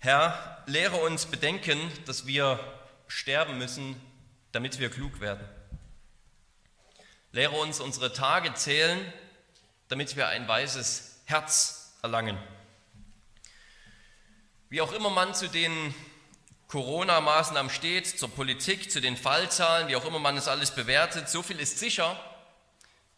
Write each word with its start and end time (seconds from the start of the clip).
Herr, 0.00 0.62
lehre 0.66 0.96
uns 0.98 1.26
bedenken, 1.26 1.76
dass 2.06 2.24
wir 2.24 2.60
sterben 3.08 3.58
müssen, 3.58 4.00
damit 4.52 4.78
wir 4.78 4.90
klug 4.90 5.18
werden. 5.20 5.44
Lehre 7.32 7.56
uns 7.56 7.80
unsere 7.80 8.12
Tage 8.12 8.54
zählen, 8.54 9.12
damit 9.88 10.14
wir 10.14 10.28
ein 10.28 10.46
weises 10.46 11.20
Herz 11.24 11.98
erlangen. 12.00 12.38
Wie 14.68 14.80
auch 14.80 14.92
immer 14.92 15.10
man 15.10 15.34
zu 15.34 15.48
den 15.48 15.92
Corona-Maßnahmen 16.68 17.70
steht, 17.70 18.06
zur 18.06 18.30
Politik, 18.30 18.92
zu 18.92 19.00
den 19.00 19.16
Fallzahlen, 19.16 19.88
wie 19.88 19.96
auch 19.96 20.04
immer 20.04 20.20
man 20.20 20.36
es 20.36 20.46
alles 20.46 20.70
bewertet, 20.70 21.28
so 21.28 21.42
viel 21.42 21.58
ist 21.58 21.80
sicher. 21.80 22.16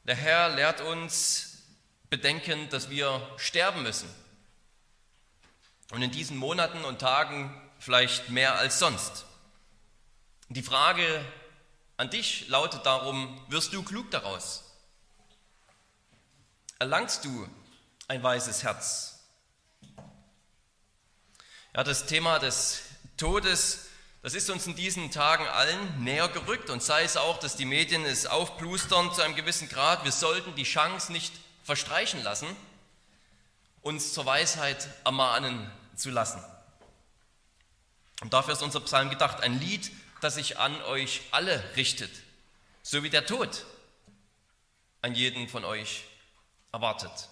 Der 0.05 0.17
Herr 0.17 0.49
lehrt 0.49 0.81
uns 0.81 1.59
bedenken, 2.09 2.71
dass 2.71 2.89
wir 2.89 3.21
sterben 3.37 3.83
müssen. 3.83 4.09
Und 5.91 6.03
in 6.03 6.11
diesen 6.11 6.37
Monaten 6.37 6.85
und 6.85 7.01
Tagen 7.01 7.55
vielleicht 7.79 8.31
mehr 8.31 8.55
als 8.55 8.79
sonst. 8.79 9.25
Die 10.49 10.63
Frage 10.63 11.25
an 11.97 12.11
dich 12.11 12.49
lautet 12.49 12.87
darum, 12.87 13.41
wirst 13.49 13.73
du 13.73 13.83
klug 13.83 14.11
daraus? 14.11 14.65
Erlangst 16.79 17.25
du 17.25 17.49
ein 18.09 18.23
weises 18.23 18.63
Herz? 18.63 19.19
Ja, 21.75 21.85
das 21.85 22.07
Thema 22.07 22.39
des 22.39 22.83
Todes, 23.17 23.89
das 24.23 24.35
ist 24.35 24.51
uns 24.51 24.67
in 24.67 24.75
diesen 24.77 25.11
Tagen 25.11 25.47
allen 25.47 26.03
näher 26.03 26.29
gerückt 26.29 26.71
und 26.71 26.83
sei 26.83 27.05
es 27.05 27.17
auch, 27.17 27.39
dass 27.39 27.57
die 27.57 27.65
Medien 27.65 28.05
es 28.05 28.27
aufplustern 28.27 29.13
zu 29.13 29.23
einem 29.23 29.37
gewissen 29.37 29.69
Grad. 29.69 30.05
Wir 30.05 30.13
sollten 30.13 30.55
die 30.55 30.65
Chance 30.65 31.13
nicht 31.13 31.33
verstreichen 31.65 32.23
lassen, 32.23 32.49
uns 33.83 34.13
zur 34.13 34.27
Weisheit 34.27 34.89
ermahnen 35.05 35.71
zu 36.01 36.11
lassen. 36.11 36.43
Und 38.21 38.33
dafür 38.33 38.55
ist 38.55 38.63
unser 38.63 38.81
Psalm 38.81 39.11
gedacht, 39.11 39.43
ein 39.43 39.59
Lied, 39.61 39.91
das 40.21 40.35
sich 40.35 40.59
an 40.59 40.81
euch 40.83 41.23
alle 41.31 41.63
richtet, 41.77 42.11
so 42.83 43.03
wie 43.03 43.11
der 43.11 43.27
Tod 43.27 43.65
an 45.03 45.15
jeden 45.15 45.49
von 45.49 45.65
euch 45.65 46.05
erwartet. 46.73 47.29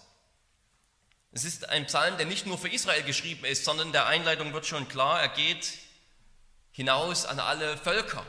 Es 1.31 1.43
ist 1.43 1.69
ein 1.69 1.85
Psalm, 1.85 2.17
der 2.17 2.25
nicht 2.25 2.47
nur 2.47 2.57
für 2.57 2.69
Israel 2.69 3.03
geschrieben 3.03 3.45
ist, 3.45 3.63
sondern 3.63 3.91
der 3.91 4.07
Einleitung 4.07 4.51
wird 4.53 4.65
schon 4.65 4.87
klar, 4.87 5.21
er 5.21 5.29
geht 5.29 5.77
hinaus 6.71 7.25
an 7.25 7.39
alle 7.39 7.77
Völker. 7.77 8.25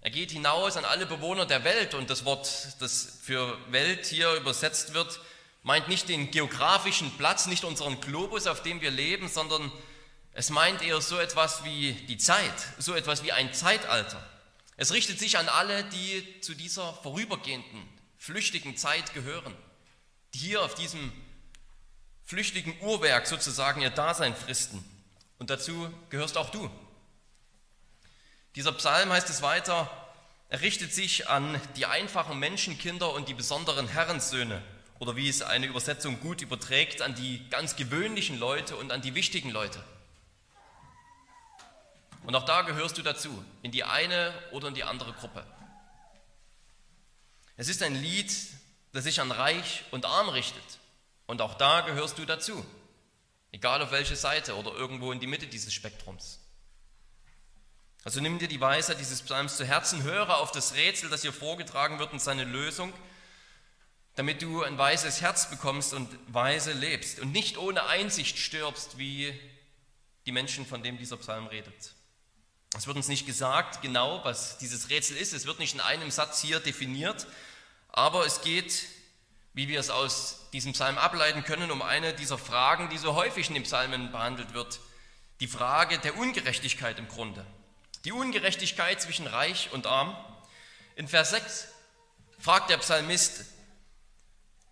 Er 0.00 0.10
geht 0.10 0.30
hinaus 0.30 0.76
an 0.76 0.84
alle 0.84 1.04
Bewohner 1.04 1.44
der 1.44 1.64
Welt 1.64 1.92
und 1.92 2.08
das 2.08 2.24
Wort, 2.24 2.48
das 2.80 3.18
für 3.22 3.58
Welt 3.70 4.06
hier 4.06 4.32
übersetzt 4.34 4.94
wird, 4.94 5.20
meint 5.62 5.88
nicht 5.88 6.08
den 6.08 6.30
geografischen 6.30 7.10
Platz, 7.16 7.46
nicht 7.46 7.64
unseren 7.64 8.00
Globus, 8.00 8.46
auf 8.46 8.62
dem 8.62 8.80
wir 8.80 8.90
leben, 8.90 9.28
sondern 9.28 9.70
es 10.32 10.50
meint 10.50 10.82
eher 10.82 11.00
so 11.00 11.18
etwas 11.18 11.64
wie 11.64 11.92
die 11.92 12.18
Zeit, 12.18 12.54
so 12.78 12.94
etwas 12.94 13.22
wie 13.24 13.32
ein 13.32 13.52
Zeitalter. 13.52 14.24
Es 14.76 14.92
richtet 14.92 15.18
sich 15.18 15.36
an 15.36 15.48
alle, 15.48 15.84
die 15.84 16.40
zu 16.40 16.54
dieser 16.54 16.92
vorübergehenden, 17.02 17.82
flüchtigen 18.16 18.76
Zeit 18.76 19.12
gehören, 19.14 19.54
die 20.34 20.38
hier 20.38 20.62
auf 20.62 20.74
diesem 20.74 21.12
flüchtigen 22.24 22.78
Uhrwerk 22.80 23.26
sozusagen 23.26 23.80
ihr 23.80 23.90
Dasein 23.90 24.36
fristen. 24.36 24.84
Und 25.38 25.50
dazu 25.50 25.92
gehörst 26.10 26.36
auch 26.36 26.50
du. 26.50 26.70
Dieser 28.54 28.72
Psalm 28.72 29.10
heißt 29.10 29.30
es 29.30 29.42
weiter, 29.42 29.90
er 30.48 30.60
richtet 30.60 30.94
sich 30.94 31.28
an 31.28 31.60
die 31.76 31.86
einfachen 31.86 32.38
Menschenkinder 32.38 33.12
und 33.12 33.28
die 33.28 33.34
besonderen 33.34 33.88
Herrenssöhne. 33.88 34.62
Oder 34.98 35.16
wie 35.16 35.28
es 35.28 35.42
eine 35.42 35.66
Übersetzung 35.66 36.20
gut 36.20 36.42
überträgt, 36.42 37.02
an 37.02 37.14
die 37.14 37.48
ganz 37.50 37.76
gewöhnlichen 37.76 38.38
Leute 38.38 38.76
und 38.76 38.90
an 38.90 39.00
die 39.00 39.14
wichtigen 39.14 39.50
Leute. 39.50 39.82
Und 42.24 42.34
auch 42.34 42.44
da 42.44 42.62
gehörst 42.62 42.98
du 42.98 43.02
dazu, 43.02 43.44
in 43.62 43.70
die 43.70 43.84
eine 43.84 44.34
oder 44.52 44.68
in 44.68 44.74
die 44.74 44.84
andere 44.84 45.12
Gruppe. 45.12 45.46
Es 47.56 47.68
ist 47.68 47.82
ein 47.82 47.94
Lied, 47.94 48.32
das 48.92 49.04
sich 49.04 49.20
an 49.20 49.30
Reich 49.30 49.84
und 49.90 50.04
Arm 50.04 50.28
richtet. 50.28 50.78
Und 51.26 51.40
auch 51.40 51.54
da 51.54 51.82
gehörst 51.82 52.18
du 52.18 52.24
dazu, 52.24 52.64
egal 53.52 53.82
auf 53.82 53.92
welche 53.92 54.16
Seite 54.16 54.56
oder 54.56 54.72
irgendwo 54.72 55.12
in 55.12 55.20
die 55.20 55.26
Mitte 55.26 55.46
dieses 55.46 55.72
Spektrums. 55.72 56.40
Also 58.04 58.20
nimm 58.20 58.38
dir 58.38 58.48
die 58.48 58.60
Weisheit 58.60 59.00
dieses 59.00 59.22
Psalms 59.22 59.56
zu 59.56 59.66
Herzen, 59.66 60.02
höre 60.02 60.38
auf 60.38 60.52
das 60.52 60.74
Rätsel, 60.74 61.10
das 61.10 61.22
hier 61.22 61.32
vorgetragen 61.32 61.98
wird 61.98 62.12
und 62.12 62.20
seine 62.20 62.44
Lösung, 62.44 62.92
damit 64.18 64.42
du 64.42 64.62
ein 64.62 64.76
weises 64.76 65.20
Herz 65.20 65.48
bekommst 65.48 65.94
und 65.94 66.08
weise 66.26 66.72
lebst 66.72 67.20
und 67.20 67.32
nicht 67.32 67.56
ohne 67.56 67.86
Einsicht 67.86 68.36
stirbst, 68.38 68.98
wie 68.98 69.32
die 70.26 70.32
Menschen, 70.32 70.66
von 70.66 70.82
denen 70.82 70.98
dieser 70.98 71.16
Psalm 71.16 71.46
redet. 71.46 71.94
Es 72.76 72.86
wird 72.86 72.96
uns 72.96 73.08
nicht 73.08 73.26
gesagt 73.26 73.80
genau, 73.80 74.22
was 74.24 74.58
dieses 74.58 74.90
Rätsel 74.90 75.16
ist. 75.16 75.32
Es 75.32 75.46
wird 75.46 75.58
nicht 75.58 75.74
in 75.74 75.80
einem 75.80 76.10
Satz 76.10 76.42
hier 76.42 76.60
definiert, 76.60 77.26
aber 77.88 78.26
es 78.26 78.42
geht 78.42 78.88
wie 79.58 79.66
wir 79.66 79.80
es 79.80 79.90
aus 79.90 80.46
diesem 80.52 80.72
Psalm 80.72 80.98
ableiten 80.98 81.42
können, 81.42 81.72
um 81.72 81.82
eine 81.82 82.14
dieser 82.14 82.38
Fragen, 82.38 82.90
die 82.90 82.96
so 82.96 83.16
häufig 83.16 83.48
in 83.48 83.54
den 83.54 83.64
Psalmen 83.64 84.12
behandelt 84.12 84.54
wird. 84.54 84.78
Die 85.40 85.48
Frage 85.48 85.98
der 85.98 86.16
Ungerechtigkeit 86.16 86.96
im 87.00 87.08
Grunde. 87.08 87.44
Die 88.04 88.12
Ungerechtigkeit 88.12 89.02
zwischen 89.02 89.26
Reich 89.26 89.70
und 89.72 89.88
Arm. 89.88 90.16
In 90.94 91.08
Vers 91.08 91.30
6 91.30 91.68
fragt 92.38 92.70
der 92.70 92.76
Psalmist, 92.78 93.46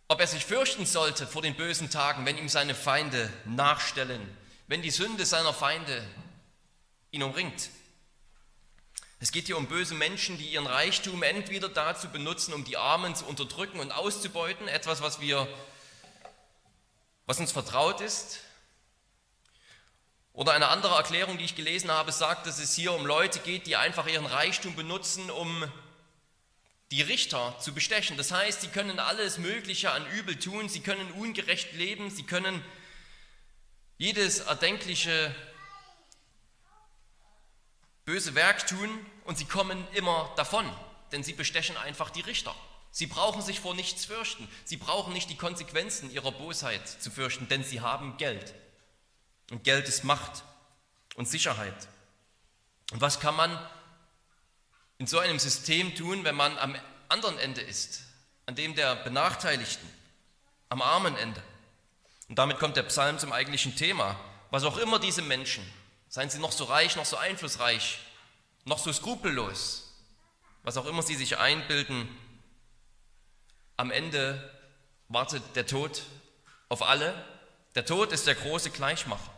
ob 0.09 0.21
er 0.21 0.27
sich 0.27 0.45
fürchten 0.45 0.87
sollte 0.87 1.27
vor 1.27 1.43
den 1.43 1.57
bösen 1.57 1.91
Tagen, 1.91 2.25
wenn 2.27 2.39
ihm 2.39 2.49
seine 2.49 2.75
Feinde 2.75 3.33
nachstellen, 3.45 4.21
wenn 4.69 4.83
die 4.83 4.91
Sünde 4.91 5.27
seiner 5.27 5.53
Feinde 5.53 6.07
ihn 7.11 7.23
umringt. 7.23 7.71
Es 9.19 9.33
geht 9.33 9.47
hier 9.47 9.57
um 9.57 9.67
böse 9.67 9.95
Menschen, 9.95 10.37
die 10.37 10.47
ihren 10.47 10.67
Reichtum 10.67 11.23
entweder 11.23 11.69
dazu 11.69 12.09
benutzen, 12.09 12.53
um 12.53 12.65
die 12.65 12.77
Armen 12.77 13.15
zu 13.15 13.25
unterdrücken 13.25 13.81
und 13.81 13.91
auszubeuten, 13.91 14.69
etwas, 14.69 15.01
was 15.01 15.21
wir, 15.21 15.49
was 17.25 17.41
uns 17.41 17.51
vertraut 17.51 18.01
ist. 18.01 18.41
Oder 20.35 20.53
eine 20.53 20.69
andere 20.69 20.95
Erklärung, 20.95 21.39
die 21.39 21.47
ich 21.47 21.57
gelesen 21.57 21.91
habe, 21.91 22.13
sagt, 22.13 22.47
dass 22.47 22.59
es 22.59 22.75
hier 22.75 22.93
um 22.93 23.07
Leute 23.07 23.39
geht, 23.39 23.67
die 23.67 23.77
einfach 23.77 24.07
ihren 24.07 24.27
Reichtum 24.27 24.77
benutzen, 24.77 25.31
um 25.31 25.65
die 26.91 27.03
Richter 27.03 27.59
zu 27.59 27.75
bestechen. 27.75 28.17
Das 28.17 28.31
heißt, 28.31 28.61
sie 28.61 28.69
können 28.69 28.99
alles 28.99 29.39
Mögliche 29.39 29.91
an 29.91 30.07
Übel 30.13 30.39
tun, 30.39 30.69
sie 30.69 30.81
können 30.81 31.11
ungerecht 31.13 31.73
leben, 31.73 32.11
sie 32.11 32.23
können 32.23 32.65
jedes 33.99 34.41
erdenkliche 34.41 35.35
böse 38.05 38.35
Werk 38.35 38.67
tun 38.67 39.05
und 39.25 39.37
sie 39.37 39.47
kommen 39.47 39.87
immer 39.95 40.33
davon, 40.37 40.71
denn 41.13 41.25
sie 41.25 41.33
bestechen 41.33 41.77
einfach 41.77 42.11
die 42.11 42.21
Richter. 42.21 42.55
Sie 42.93 43.07
brauchen 43.07 43.43
sich 43.43 43.61
vor 43.61 43.75
nichts 43.75 44.07
fürchten. 44.07 44.49
Sie 44.65 44.79
brauchen 44.79 45.13
nicht 45.13 45.29
die 45.29 45.37
Konsequenzen 45.37 46.11
ihrer 46.11 46.33
Bosheit 46.33 46.89
zu 46.89 47.11
fürchten, 47.11 47.47
denn 47.47 47.63
sie 47.63 47.83
haben 47.83 48.17
Geld. 48.17 48.55
Und 49.51 49.65
Geld 49.65 49.87
ist 49.87 50.05
Macht 50.05 50.45
und 51.15 51.29
Sicherheit. 51.29 51.89
Und 52.93 53.01
was 53.01 53.21
kann 53.21 53.37
man 53.37 53.59
in 54.99 55.07
so 55.07 55.19
einem 55.19 55.39
System 55.39 55.95
tun, 55.95 56.25
wenn 56.25 56.35
man 56.35 56.57
am 56.59 56.77
anderen 57.09 57.39
Ende 57.39 57.61
ist, 57.61 58.03
an 58.47 58.55
dem 58.55 58.75
der 58.75 58.97
Benachteiligten, 58.97 59.89
am 60.69 60.83
armen 60.83 61.17
Ende? 61.17 61.43
Und 62.29 62.39
damit 62.39 62.59
kommt 62.59 62.77
der 62.77 62.83
Psalm 62.85 63.19
zum 63.19 63.33
eigentlichen 63.33 63.77
Thema. 63.77 64.19
Was 64.51 64.65
auch 64.65 64.79
immer 64.79 64.99
diese 64.99 65.23
Menschen, 65.23 65.65
Seien 66.09 66.31
sie 66.31 66.39
noch 66.39 66.53
so 66.53 66.65
reich, 66.65 66.97
noch 66.97 67.05
so 67.05 67.17
einflussreich, 67.17 67.99
noch 68.65 68.79
so 68.79 68.93
skrupellos, 68.93 69.93
was 70.63 70.77
auch 70.77 70.87
immer 70.87 71.03
sie 71.03 71.15
sich 71.15 71.39
einbilden, 71.39 72.09
am 73.77 73.91
Ende 73.91 74.51
wartet 75.09 75.43
der 75.55 75.67
Tod 75.67 76.03
auf 76.69 76.83
alle. 76.83 77.15
Der 77.75 77.85
Tod 77.85 78.13
ist 78.13 78.27
der 78.27 78.35
große 78.35 78.71
Gleichmacher. 78.71 79.31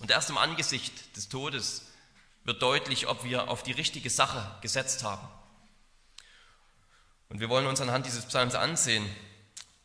Und 0.00 0.10
erst 0.10 0.30
im 0.30 0.38
Angesicht 0.38 1.16
des 1.16 1.28
Todes 1.28 1.86
wird 2.44 2.62
deutlich, 2.62 3.08
ob 3.08 3.24
wir 3.24 3.48
auf 3.48 3.62
die 3.62 3.72
richtige 3.72 4.10
Sache 4.10 4.58
gesetzt 4.60 5.02
haben. 5.02 5.26
Und 7.28 7.40
wir 7.40 7.48
wollen 7.48 7.66
uns 7.66 7.80
anhand 7.80 8.06
dieses 8.06 8.26
Psalms 8.26 8.54
ansehen, 8.54 9.04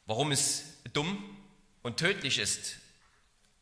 warum 0.06 0.32
es 0.32 0.64
dumm 0.94 1.38
und 1.82 1.98
tödlich 1.98 2.38
ist, 2.38 2.78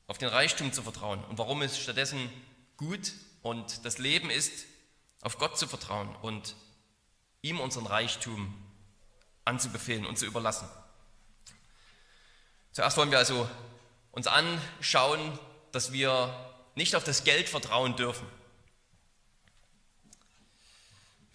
auf 0.07 0.17
den 0.17 0.29
Reichtum 0.29 0.73
zu 0.73 0.81
vertrauen 0.81 1.23
und 1.25 1.37
warum 1.37 1.61
es 1.61 1.77
stattdessen 1.77 2.29
gut 2.77 3.13
und 3.43 3.85
das 3.85 3.97
Leben 3.97 4.29
ist, 4.29 4.65
auf 5.21 5.37
Gott 5.37 5.57
zu 5.57 5.67
vertrauen 5.67 6.15
und 6.17 6.55
ihm 7.41 7.59
unseren 7.59 7.85
Reichtum 7.85 8.53
anzubefehlen 9.45 10.05
und 10.05 10.17
zu 10.17 10.25
überlassen. 10.25 10.67
Zuerst 12.71 12.97
wollen 12.97 13.11
wir 13.11 13.17
also 13.17 13.49
uns 14.11 14.27
anschauen, 14.27 15.39
dass 15.71 15.91
wir 15.91 16.33
nicht 16.75 16.95
auf 16.95 17.03
das 17.03 17.23
Geld 17.23 17.49
vertrauen 17.49 17.95
dürfen. 17.95 18.27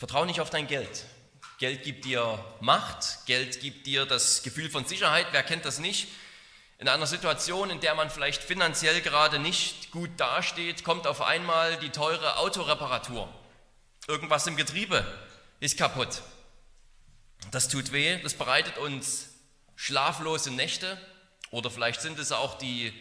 Vertraue 0.02 0.26
nicht 0.26 0.40
auf 0.40 0.50
dein 0.50 0.66
Geld. 0.66 1.04
Geld 1.60 1.84
gibt 1.84 2.04
dir 2.04 2.44
Macht, 2.58 3.25
Geld 3.26 3.60
gibt 3.60 3.87
dir 3.87 4.04
das 4.04 4.43
Gefühl 4.43 4.69
von 4.69 4.84
Sicherheit, 4.84 5.28
wer 5.31 5.44
kennt 5.44 5.64
das 5.64 5.78
nicht? 5.78 6.08
In 6.78 6.88
einer 6.88 7.06
Situation, 7.06 7.70
in 7.70 7.78
der 7.78 7.94
man 7.94 8.10
vielleicht 8.10 8.43
finanziell 8.43 9.00
gerade 9.00 9.38
nicht 9.38 9.93
gut 9.93 10.10
dasteht, 10.16 10.82
kommt 10.82 11.06
auf 11.06 11.20
einmal 11.20 11.76
die 11.76 11.90
teure 11.90 12.38
Autoreparatur. 12.38 13.32
Irgendwas 14.08 14.44
im 14.49 14.56
Getriebe 14.56 15.06
ist 15.60 15.78
kaputt. 15.78 16.22
Das 17.52 17.69
tut 17.69 17.93
weh, 17.93 18.19
das 18.25 18.34
bereitet 18.34 18.78
uns 18.78 19.28
schlaflose 19.76 20.50
Nächte 20.50 20.99
oder 21.52 21.70
vielleicht 21.70 22.00
sind 22.00 22.19
es 22.19 22.32
auch 22.32 22.58
die 22.58 22.93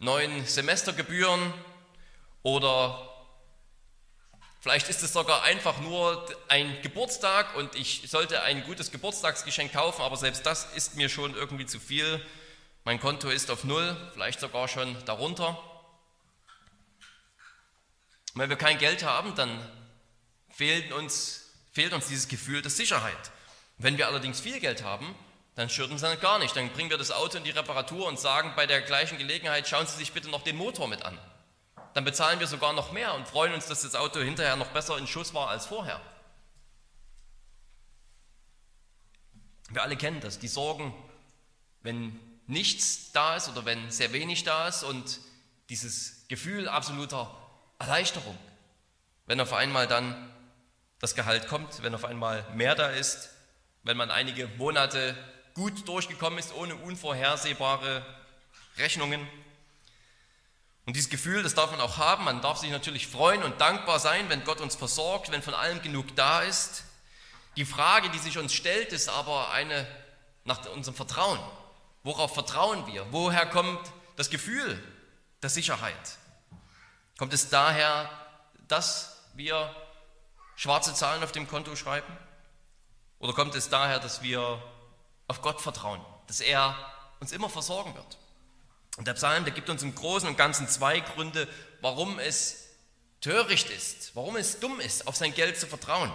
neuen 0.00 0.44
Semestergebühren 0.44 1.54
oder 2.42 3.10
vielleicht 4.60 4.88
ist 4.88 5.02
es 5.02 5.12
sogar 5.12 5.42
einfach 5.42 5.80
nur 5.80 6.26
ein 6.48 6.80
Geburtstag 6.82 7.56
und 7.56 7.74
ich 7.74 8.04
sollte 8.08 8.42
ein 8.42 8.64
gutes 8.64 8.90
Geburtstagsgeschenk 8.90 9.72
kaufen, 9.72 10.02
aber 10.02 10.16
selbst 10.16 10.46
das 10.46 10.66
ist 10.74 10.96
mir 10.96 11.08
schon 11.08 11.34
irgendwie 11.34 11.66
zu 11.66 11.80
viel. 11.80 12.24
Mein 12.84 13.00
Konto 13.00 13.28
ist 13.28 13.50
auf 13.50 13.64
Null, 13.64 13.96
vielleicht 14.12 14.40
sogar 14.40 14.68
schon 14.68 14.96
darunter. 15.04 15.58
wenn 18.34 18.48
wir 18.48 18.56
kein 18.56 18.78
Geld 18.78 19.02
haben, 19.02 19.34
dann 19.34 19.50
fehlt 20.50 20.92
uns, 20.92 21.50
fehlt 21.72 21.92
uns 21.92 22.06
dieses 22.06 22.28
Gefühl 22.28 22.62
der 22.62 22.70
Sicherheit. 22.70 23.32
Wenn 23.78 23.98
wir 23.98 24.06
allerdings 24.06 24.40
viel 24.40 24.60
Geld 24.60 24.84
haben, 24.84 25.14
dann 25.56 25.68
uns 25.90 26.00
dann 26.00 26.18
gar 26.20 26.38
nicht. 26.38 26.56
Dann 26.56 26.70
bringen 26.70 26.90
wir 26.90 26.98
das 26.98 27.10
Auto 27.10 27.38
in 27.38 27.44
die 27.44 27.50
Reparatur 27.50 28.06
und 28.06 28.18
sagen 28.18 28.52
bei 28.56 28.66
der 28.66 28.80
gleichen 28.80 29.18
Gelegenheit, 29.18 29.68
schauen 29.68 29.86
Sie 29.86 29.96
sich 29.96 30.12
bitte 30.12 30.28
noch 30.30 30.42
den 30.42 30.56
Motor 30.56 30.88
mit 30.88 31.02
an. 31.02 31.18
Dann 31.94 32.04
bezahlen 32.04 32.40
wir 32.40 32.46
sogar 32.46 32.72
noch 32.72 32.92
mehr 32.92 33.14
und 33.14 33.26
freuen 33.26 33.52
uns, 33.52 33.66
dass 33.66 33.82
das 33.82 33.94
Auto 33.94 34.20
hinterher 34.20 34.56
noch 34.56 34.68
besser 34.68 34.96
in 34.98 35.06
Schuss 35.06 35.34
war 35.34 35.48
als 35.48 35.66
vorher. 35.66 36.00
Wir 39.70 39.82
alle 39.82 39.96
kennen 39.96 40.20
das, 40.20 40.38
die 40.38 40.48
Sorgen, 40.48 40.94
wenn 41.82 42.18
nichts 42.46 43.12
da 43.12 43.36
ist 43.36 43.48
oder 43.48 43.64
wenn 43.64 43.90
sehr 43.90 44.12
wenig 44.12 44.42
da 44.44 44.68
ist 44.68 44.82
und 44.82 45.20
dieses 45.68 46.26
Gefühl 46.28 46.68
absoluter 46.68 47.34
Erleichterung, 47.78 48.36
wenn 49.26 49.40
auf 49.40 49.52
einmal 49.52 49.86
dann 49.86 50.32
das 50.98 51.14
Gehalt 51.14 51.46
kommt, 51.48 51.82
wenn 51.82 51.94
auf 51.94 52.04
einmal 52.04 52.44
mehr 52.54 52.74
da 52.74 52.88
ist, 52.88 53.30
wenn 53.84 53.96
man 53.96 54.10
einige 54.10 54.48
Monate 54.58 55.16
gut 55.54 55.88
durchgekommen 55.88 56.38
ist, 56.38 56.54
ohne 56.54 56.74
unvorhersehbare 56.74 58.04
Rechnungen. 58.76 59.26
Und 60.90 60.96
dieses 60.96 61.08
Gefühl, 61.08 61.44
das 61.44 61.54
darf 61.54 61.70
man 61.70 61.80
auch 61.80 61.98
haben. 61.98 62.24
Man 62.24 62.42
darf 62.42 62.58
sich 62.58 62.72
natürlich 62.72 63.06
freuen 63.06 63.44
und 63.44 63.60
dankbar 63.60 64.00
sein, 64.00 64.28
wenn 64.28 64.42
Gott 64.42 64.60
uns 64.60 64.74
versorgt, 64.74 65.30
wenn 65.30 65.40
von 65.40 65.54
allem 65.54 65.80
genug 65.82 66.16
da 66.16 66.42
ist. 66.42 66.82
Die 67.56 67.64
Frage, 67.64 68.10
die 68.10 68.18
sich 68.18 68.38
uns 68.38 68.52
stellt, 68.52 68.92
ist 68.92 69.08
aber 69.08 69.52
eine 69.52 69.86
nach 70.42 70.66
unserem 70.66 70.96
Vertrauen. 70.96 71.38
Worauf 72.02 72.34
vertrauen 72.34 72.88
wir? 72.88 73.06
Woher 73.12 73.46
kommt 73.46 73.78
das 74.16 74.30
Gefühl 74.30 74.82
der 75.40 75.50
Sicherheit? 75.50 75.94
Kommt 77.18 77.34
es 77.34 77.50
daher, 77.50 78.10
dass 78.66 79.22
wir 79.34 79.72
schwarze 80.56 80.92
Zahlen 80.92 81.22
auf 81.22 81.30
dem 81.30 81.46
Konto 81.46 81.76
schreiben? 81.76 82.18
Oder 83.20 83.32
kommt 83.34 83.54
es 83.54 83.68
daher, 83.68 84.00
dass 84.00 84.22
wir 84.22 84.60
auf 85.28 85.40
Gott 85.40 85.60
vertrauen, 85.60 86.04
dass 86.26 86.40
er 86.40 86.74
uns 87.20 87.30
immer 87.30 87.48
versorgen 87.48 87.94
wird? 87.94 88.18
Und 88.96 89.06
der 89.06 89.14
Psalm, 89.14 89.44
der 89.44 89.54
gibt 89.54 89.70
uns 89.70 89.82
im 89.82 89.94
Großen 89.94 90.28
und 90.28 90.36
Ganzen 90.36 90.68
zwei 90.68 91.00
Gründe, 91.00 91.48
warum 91.80 92.18
es 92.18 92.68
töricht 93.20 93.70
ist, 93.70 94.14
warum 94.14 94.36
es 94.36 94.60
dumm 94.60 94.80
ist, 94.80 95.06
auf 95.06 95.16
sein 95.16 95.34
Geld 95.34 95.58
zu 95.58 95.66
vertrauen. 95.66 96.10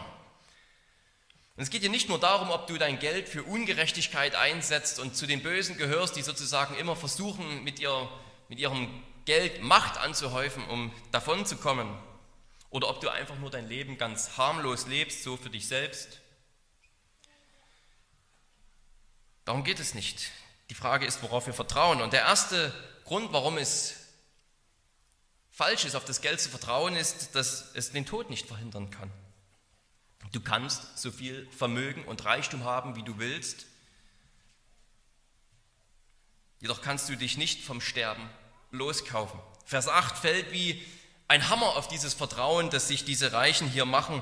Und 1.56 1.64
es 1.64 1.70
geht 1.70 1.82
hier 1.82 1.90
nicht 1.90 2.10
nur 2.10 2.20
darum, 2.20 2.50
ob 2.50 2.68
du 2.68 2.78
dein 2.78 3.00
Geld 3.00 3.30
für 3.30 3.44
Ungerechtigkeit 3.44 4.36
einsetzt 4.36 5.00
und 5.00 5.16
zu 5.16 5.26
den 5.26 5.42
Bösen 5.42 5.78
gehörst, 5.78 6.16
die 6.18 6.22
sozusagen 6.22 6.76
immer 6.76 6.96
versuchen, 6.96 7.64
mit, 7.64 7.80
ihr, 7.80 8.10
mit 8.50 8.60
ihrem 8.60 9.04
Geld 9.24 9.62
Macht 9.62 9.98
anzuhäufen, 9.98 10.68
um 10.68 10.92
davon 11.12 11.46
zu 11.46 11.56
kommen, 11.56 11.98
oder 12.72 12.90
ob 12.90 13.00
du 13.00 13.08
einfach 13.08 13.38
nur 13.38 13.50
dein 13.50 13.70
Leben 13.70 13.98
ganz 13.98 14.38
harmlos 14.38 14.86
lebst, 14.88 15.24
so 15.24 15.38
für 15.38 15.50
dich 15.50 15.68
selbst. 15.68 16.20
Darum 19.46 19.64
geht 19.64 19.80
es 19.80 19.94
nicht. 19.94 20.32
Die 20.70 20.76
Frage 20.76 21.06
ist, 21.06 21.22
worauf 21.22 21.46
wir 21.46 21.54
vertrauen. 21.54 22.02
Und 22.02 22.14
der 22.14 22.22
erste 22.22 22.74
Grund, 23.04 23.32
warum 23.34 23.58
es 23.58 23.96
falsch 25.52 25.86
ist, 25.86 25.96
auf 25.96 26.06
das 26.06 26.22
Geld 26.22 26.42
zu 26.42 26.50
vertrauen, 26.50 26.96
ist, 26.96 27.36
dass 27.36 27.74
es 27.76 27.92
den 27.92 28.06
Tod 28.06 28.30
nicht 28.30 28.48
verhindern 28.48 28.90
kann. 28.90 29.12
Du 30.32 30.42
kannst 30.42 30.98
so 30.98 31.12
viel 31.12 31.48
Vermögen 31.52 32.04
und 32.06 32.26
Reichtum 32.26 32.64
haben, 32.64 32.96
wie 32.96 33.04
du 33.04 33.20
willst. 33.20 33.66
Jedoch 36.60 36.82
kannst 36.82 37.08
du 37.10 37.16
dich 37.16 37.38
nicht 37.38 37.64
vom 37.64 37.80
Sterben 37.80 38.30
loskaufen. 38.72 39.40
Vers 39.66 39.88
8 39.88 40.18
fällt 40.18 40.52
wie 40.52 40.84
ein 41.28 41.50
Hammer 41.50 41.76
auf 41.76 41.88
dieses 41.88 42.14
Vertrauen, 42.14 42.70
das 42.70 42.88
sich 42.88 43.06
diese 43.06 43.34
Reichen 43.34 43.70
hier 43.70 43.86
machen 43.86 44.22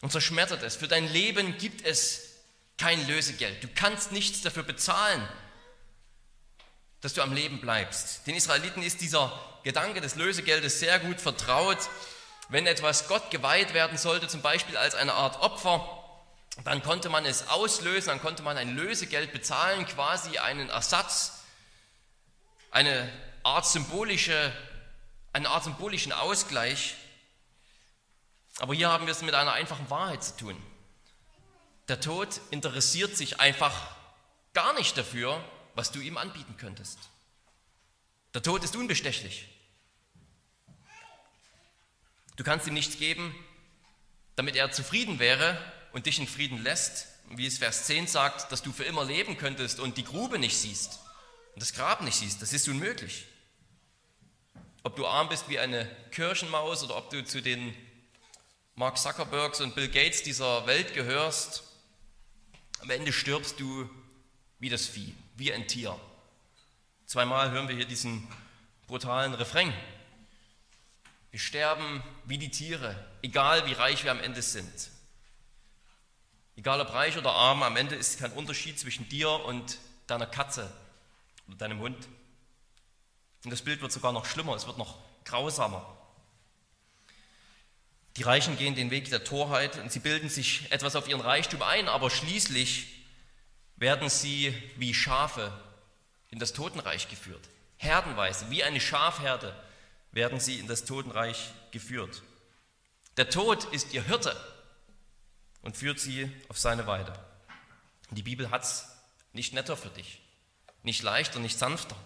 und 0.00 0.12
zerschmettert 0.12 0.62
es. 0.62 0.76
Für 0.76 0.88
dein 0.88 1.06
Leben 1.06 1.56
gibt 1.58 1.86
es 1.86 2.36
kein 2.76 3.06
Lösegeld. 3.06 3.62
Du 3.62 3.68
kannst 3.74 4.12
nichts 4.12 4.42
dafür 4.42 4.62
bezahlen, 4.62 5.26
dass 7.00 7.14
du 7.14 7.22
am 7.22 7.32
Leben 7.32 7.60
bleibst. 7.60 8.26
Den 8.26 8.34
Israeliten 8.34 8.82
ist 8.82 9.00
dieser 9.00 9.32
Gedanke 9.64 10.00
des 10.00 10.14
Lösegeldes 10.14 10.80
sehr 10.80 10.98
gut 10.98 11.20
vertraut. 11.20 11.78
Wenn 12.48 12.66
etwas 12.66 13.08
Gott 13.08 13.30
geweiht 13.30 13.74
werden 13.74 13.98
sollte, 13.98 14.28
zum 14.28 14.42
Beispiel 14.42 14.76
als 14.76 14.94
eine 14.94 15.12
Art 15.12 15.40
Opfer, 15.40 15.86
dann 16.64 16.82
konnte 16.82 17.08
man 17.08 17.24
es 17.26 17.48
auslösen, 17.48 18.08
dann 18.08 18.20
konnte 18.20 18.42
man 18.42 18.56
ein 18.56 18.74
Lösegeld 18.74 19.32
bezahlen, 19.32 19.86
quasi 19.86 20.38
einen 20.38 20.70
Ersatz, 20.70 21.44
eine 22.70 23.12
Art 23.42 23.66
symbolische 23.66 24.52
eine 25.32 25.50
Art 25.50 25.64
symbolischen 25.64 26.12
Ausgleich. 26.12 26.96
Aber 28.58 28.74
hier 28.74 28.90
haben 28.90 29.06
wir 29.06 29.12
es 29.12 29.22
mit 29.22 29.34
einer 29.34 29.52
einfachen 29.52 29.88
Wahrheit 29.90 30.24
zu 30.24 30.36
tun. 30.36 30.62
Der 31.88 32.00
Tod 32.00 32.40
interessiert 32.50 33.16
sich 33.16 33.40
einfach 33.40 33.72
gar 34.52 34.72
nicht 34.74 34.98
dafür, 34.98 35.42
was 35.78 35.92
du 35.92 36.00
ihm 36.00 36.16
anbieten 36.16 36.56
könntest. 36.56 36.98
Der 38.34 38.42
Tod 38.42 38.64
ist 38.64 38.74
unbestechlich. 38.74 39.46
Du 42.34 42.42
kannst 42.42 42.66
ihm 42.66 42.74
nichts 42.74 42.98
geben, 42.98 43.32
damit 44.34 44.56
er 44.56 44.72
zufrieden 44.72 45.20
wäre 45.20 45.56
und 45.92 46.06
dich 46.06 46.18
in 46.18 46.26
Frieden 46.26 46.64
lässt, 46.64 47.06
wie 47.30 47.46
es 47.46 47.58
Vers 47.58 47.86
10 47.86 48.08
sagt, 48.08 48.50
dass 48.50 48.60
du 48.60 48.72
für 48.72 48.82
immer 48.82 49.04
leben 49.04 49.38
könntest 49.38 49.78
und 49.78 49.96
die 49.96 50.02
Grube 50.02 50.40
nicht 50.40 50.58
siehst 50.58 50.98
und 51.54 51.62
das 51.62 51.72
Grab 51.72 52.00
nicht 52.00 52.16
siehst. 52.16 52.42
Das 52.42 52.52
ist 52.52 52.66
unmöglich. 52.66 53.26
Ob 54.82 54.96
du 54.96 55.06
arm 55.06 55.28
bist 55.28 55.48
wie 55.48 55.60
eine 55.60 55.88
Kirchenmaus 56.10 56.82
oder 56.82 56.96
ob 56.96 57.10
du 57.10 57.24
zu 57.24 57.40
den 57.40 57.72
Mark 58.74 58.98
Zuckerbergs 58.98 59.60
und 59.60 59.76
Bill 59.76 59.88
Gates 59.88 60.24
dieser 60.24 60.66
Welt 60.66 60.92
gehörst, 60.94 61.62
am 62.80 62.90
Ende 62.90 63.12
stirbst 63.12 63.60
du 63.60 63.88
wie 64.58 64.70
das 64.70 64.84
Vieh, 64.84 65.14
wie 65.38 65.52
ein 65.52 65.68
Tier. 65.68 65.98
Zweimal 67.06 67.52
hören 67.52 67.68
wir 67.68 67.76
hier 67.76 67.86
diesen 67.86 68.26
brutalen 68.88 69.34
Refrain. 69.34 69.72
Wir 71.30 71.38
sterben 71.38 72.02
wie 72.24 72.38
die 72.38 72.50
Tiere, 72.50 72.96
egal 73.22 73.64
wie 73.66 73.72
reich 73.72 74.02
wir 74.02 74.10
am 74.10 74.20
Ende 74.20 74.42
sind. 74.42 74.90
Egal 76.56 76.80
ob 76.80 76.92
reich 76.92 77.16
oder 77.16 77.30
arm, 77.30 77.62
am 77.62 77.76
Ende 77.76 77.94
ist 77.94 78.18
kein 78.18 78.32
Unterschied 78.32 78.80
zwischen 78.80 79.08
dir 79.08 79.30
und 79.30 79.78
deiner 80.08 80.26
Katze 80.26 80.72
oder 81.46 81.56
deinem 81.56 81.78
Hund. 81.78 82.08
Und 83.44 83.52
das 83.52 83.62
Bild 83.62 83.80
wird 83.80 83.92
sogar 83.92 84.12
noch 84.12 84.26
schlimmer, 84.26 84.56
es 84.56 84.66
wird 84.66 84.76
noch 84.76 84.98
grausamer. 85.24 85.96
Die 88.16 88.24
Reichen 88.24 88.58
gehen 88.58 88.74
den 88.74 88.90
Weg 88.90 89.08
der 89.10 89.22
Torheit 89.22 89.78
und 89.78 89.92
sie 89.92 90.00
bilden 90.00 90.28
sich 90.28 90.72
etwas 90.72 90.96
auf 90.96 91.08
ihren 91.08 91.20
Reichtum 91.20 91.62
ein, 91.62 91.86
aber 91.86 92.10
schließlich 92.10 92.97
werden 93.78 94.08
sie 94.08 94.54
wie 94.76 94.94
Schafe 94.94 95.52
in 96.30 96.38
das 96.38 96.52
Totenreich 96.52 97.08
geführt. 97.08 97.48
Herdenweise, 97.76 98.50
wie 98.50 98.64
eine 98.64 98.80
Schafherde 98.80 99.54
werden 100.12 100.40
sie 100.40 100.58
in 100.58 100.66
das 100.66 100.84
Totenreich 100.84 101.52
geführt. 101.70 102.22
Der 103.16 103.30
Tod 103.30 103.64
ist 103.72 103.92
ihr 103.92 104.02
Hirte 104.02 104.36
und 105.62 105.76
führt 105.76 106.00
sie 106.00 106.30
auf 106.48 106.58
seine 106.58 106.86
Weide. 106.86 107.12
Die 108.10 108.22
Bibel 108.22 108.50
hat 108.50 108.64
es 108.64 108.88
nicht 109.32 109.54
netter 109.54 109.76
für 109.76 109.90
dich, 109.90 110.20
nicht 110.82 111.02
leichter, 111.02 111.38
nicht 111.38 111.58
sanfter. 111.58 111.96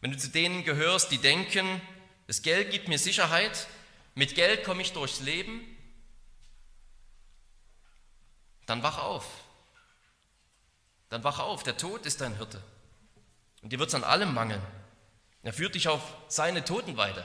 Wenn 0.00 0.12
du 0.12 0.18
zu 0.18 0.28
denen 0.28 0.64
gehörst, 0.64 1.10
die 1.10 1.18
denken, 1.18 1.80
das 2.26 2.42
Geld 2.42 2.70
gibt 2.70 2.88
mir 2.88 2.98
Sicherheit, 2.98 3.66
mit 4.14 4.34
Geld 4.34 4.64
komme 4.64 4.82
ich 4.82 4.92
durchs 4.92 5.20
Leben, 5.20 5.60
dann 8.66 8.82
wach 8.82 8.98
auf. 8.98 9.26
Dann 11.12 11.24
wach 11.24 11.40
auf, 11.40 11.62
der 11.62 11.76
Tod 11.76 12.06
ist 12.06 12.22
dein 12.22 12.38
Hirte. 12.38 12.58
Und 13.60 13.70
dir 13.70 13.78
wird 13.78 13.90
es 13.90 13.94
an 13.94 14.02
allem 14.02 14.32
mangeln. 14.32 14.62
Er 15.42 15.52
führt 15.52 15.74
dich 15.74 15.88
auf 15.88 16.00
seine 16.28 16.64
Totenweide. 16.64 17.22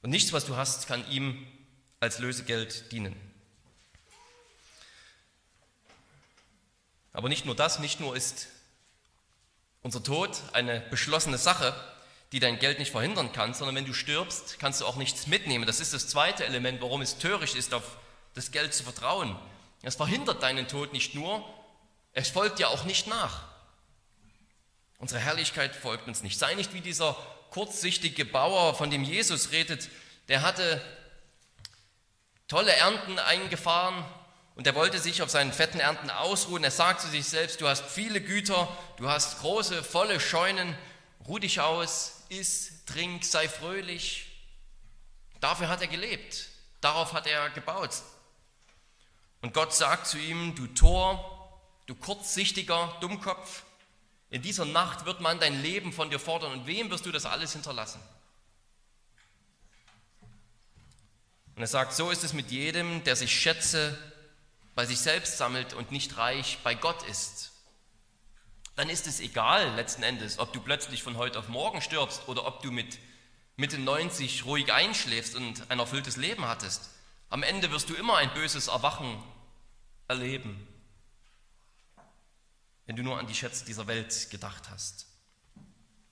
Und 0.00 0.10
nichts, 0.10 0.32
was 0.32 0.44
du 0.44 0.54
hast, 0.54 0.86
kann 0.86 1.04
ihm 1.10 1.44
als 1.98 2.20
Lösegeld 2.20 2.92
dienen. 2.92 3.16
Aber 7.12 7.28
nicht 7.28 7.46
nur 7.46 7.56
das, 7.56 7.80
nicht 7.80 7.98
nur 7.98 8.14
ist 8.14 8.46
unser 9.82 10.04
Tod 10.04 10.40
eine 10.52 10.78
beschlossene 10.78 11.36
Sache, 11.36 11.74
die 12.30 12.38
dein 12.38 12.60
Geld 12.60 12.78
nicht 12.78 12.92
verhindern 12.92 13.32
kann, 13.32 13.54
sondern 13.54 13.74
wenn 13.74 13.86
du 13.86 13.92
stirbst, 13.92 14.60
kannst 14.60 14.82
du 14.82 14.86
auch 14.86 14.94
nichts 14.94 15.26
mitnehmen. 15.26 15.66
Das 15.66 15.80
ist 15.80 15.92
das 15.92 16.06
zweite 16.06 16.44
Element, 16.44 16.80
warum 16.80 17.02
es 17.02 17.18
töricht 17.18 17.56
ist, 17.56 17.74
auf 17.74 17.96
das 18.34 18.52
Geld 18.52 18.72
zu 18.72 18.84
vertrauen. 18.84 19.36
Es 19.86 19.94
verhindert 19.94 20.42
deinen 20.42 20.66
Tod 20.66 20.92
nicht 20.92 21.14
nur, 21.14 21.48
es 22.12 22.28
folgt 22.28 22.58
ja 22.58 22.66
auch 22.66 22.82
nicht 22.82 23.06
nach. 23.06 23.44
Unsere 24.98 25.20
Herrlichkeit 25.20 25.76
folgt 25.76 26.08
uns 26.08 26.24
nicht. 26.24 26.40
Sei 26.40 26.54
nicht 26.54 26.74
wie 26.74 26.80
dieser 26.80 27.14
kurzsichtige 27.50 28.24
Bauer, 28.24 28.74
von 28.74 28.90
dem 28.90 29.04
Jesus 29.04 29.52
redet, 29.52 29.88
der 30.26 30.42
hatte 30.42 30.82
tolle 32.48 32.72
Ernten 32.72 33.20
eingefahren 33.20 34.04
und 34.56 34.66
er 34.66 34.74
wollte 34.74 34.98
sich 34.98 35.22
auf 35.22 35.30
seinen 35.30 35.52
fetten 35.52 35.78
Ernten 35.78 36.10
ausruhen. 36.10 36.64
Er 36.64 36.72
sagt 36.72 37.02
zu 37.02 37.06
sich 37.06 37.24
selbst, 37.26 37.60
du 37.60 37.68
hast 37.68 37.84
viele 37.84 38.20
Güter, 38.20 38.66
du 38.96 39.08
hast 39.08 39.38
große, 39.38 39.84
volle 39.84 40.18
Scheunen, 40.18 40.76
ruh 41.28 41.38
dich 41.38 41.60
aus, 41.60 42.24
iss, 42.28 42.84
trink, 42.86 43.24
sei 43.24 43.48
fröhlich. 43.48 44.26
Dafür 45.38 45.68
hat 45.68 45.80
er 45.80 45.86
gelebt, 45.86 46.48
darauf 46.80 47.12
hat 47.12 47.28
er 47.28 47.50
gebaut. 47.50 47.92
Und 49.46 49.52
Gott 49.52 49.72
sagt 49.72 50.08
zu 50.08 50.18
ihm, 50.18 50.56
du 50.56 50.66
Tor, 50.66 51.52
du 51.86 51.94
kurzsichtiger 51.94 52.96
Dummkopf, 53.00 53.62
in 54.28 54.42
dieser 54.42 54.64
Nacht 54.64 55.06
wird 55.06 55.20
man 55.20 55.38
dein 55.38 55.62
Leben 55.62 55.92
von 55.92 56.10
dir 56.10 56.18
fordern 56.18 56.50
und 56.50 56.66
wem 56.66 56.90
wirst 56.90 57.06
du 57.06 57.12
das 57.12 57.26
alles 57.26 57.52
hinterlassen? 57.52 58.00
Und 61.54 61.62
er 61.62 61.68
sagt, 61.68 61.92
so 61.92 62.10
ist 62.10 62.24
es 62.24 62.32
mit 62.32 62.50
jedem, 62.50 63.04
der 63.04 63.14
sich 63.14 63.40
Schätze 63.40 63.96
bei 64.74 64.84
sich 64.84 64.98
selbst 64.98 65.38
sammelt 65.38 65.74
und 65.74 65.92
nicht 65.92 66.16
reich 66.16 66.58
bei 66.64 66.74
Gott 66.74 67.04
ist. 67.04 67.52
Dann 68.74 68.90
ist 68.90 69.06
es 69.06 69.20
egal 69.20 69.76
letzten 69.76 70.02
Endes, 70.02 70.40
ob 70.40 70.52
du 70.52 70.60
plötzlich 70.60 71.04
von 71.04 71.16
heute 71.16 71.38
auf 71.38 71.46
morgen 71.46 71.80
stirbst 71.82 72.26
oder 72.26 72.48
ob 72.48 72.62
du 72.62 72.72
mit 72.72 72.98
Mitte 73.54 73.78
90 73.78 74.44
ruhig 74.44 74.72
einschläfst 74.72 75.36
und 75.36 75.70
ein 75.70 75.78
erfülltes 75.78 76.16
Leben 76.16 76.48
hattest. 76.48 76.90
Am 77.30 77.44
Ende 77.44 77.70
wirst 77.70 77.88
du 77.90 77.94
immer 77.94 78.16
ein 78.16 78.34
böses 78.34 78.66
Erwachen 78.66 79.22
erleben, 80.08 80.66
wenn 82.86 82.96
du 82.96 83.02
nur 83.02 83.18
an 83.18 83.26
die 83.26 83.34
Schätze 83.34 83.64
dieser 83.64 83.86
Welt 83.86 84.30
gedacht 84.30 84.70
hast. 84.70 85.06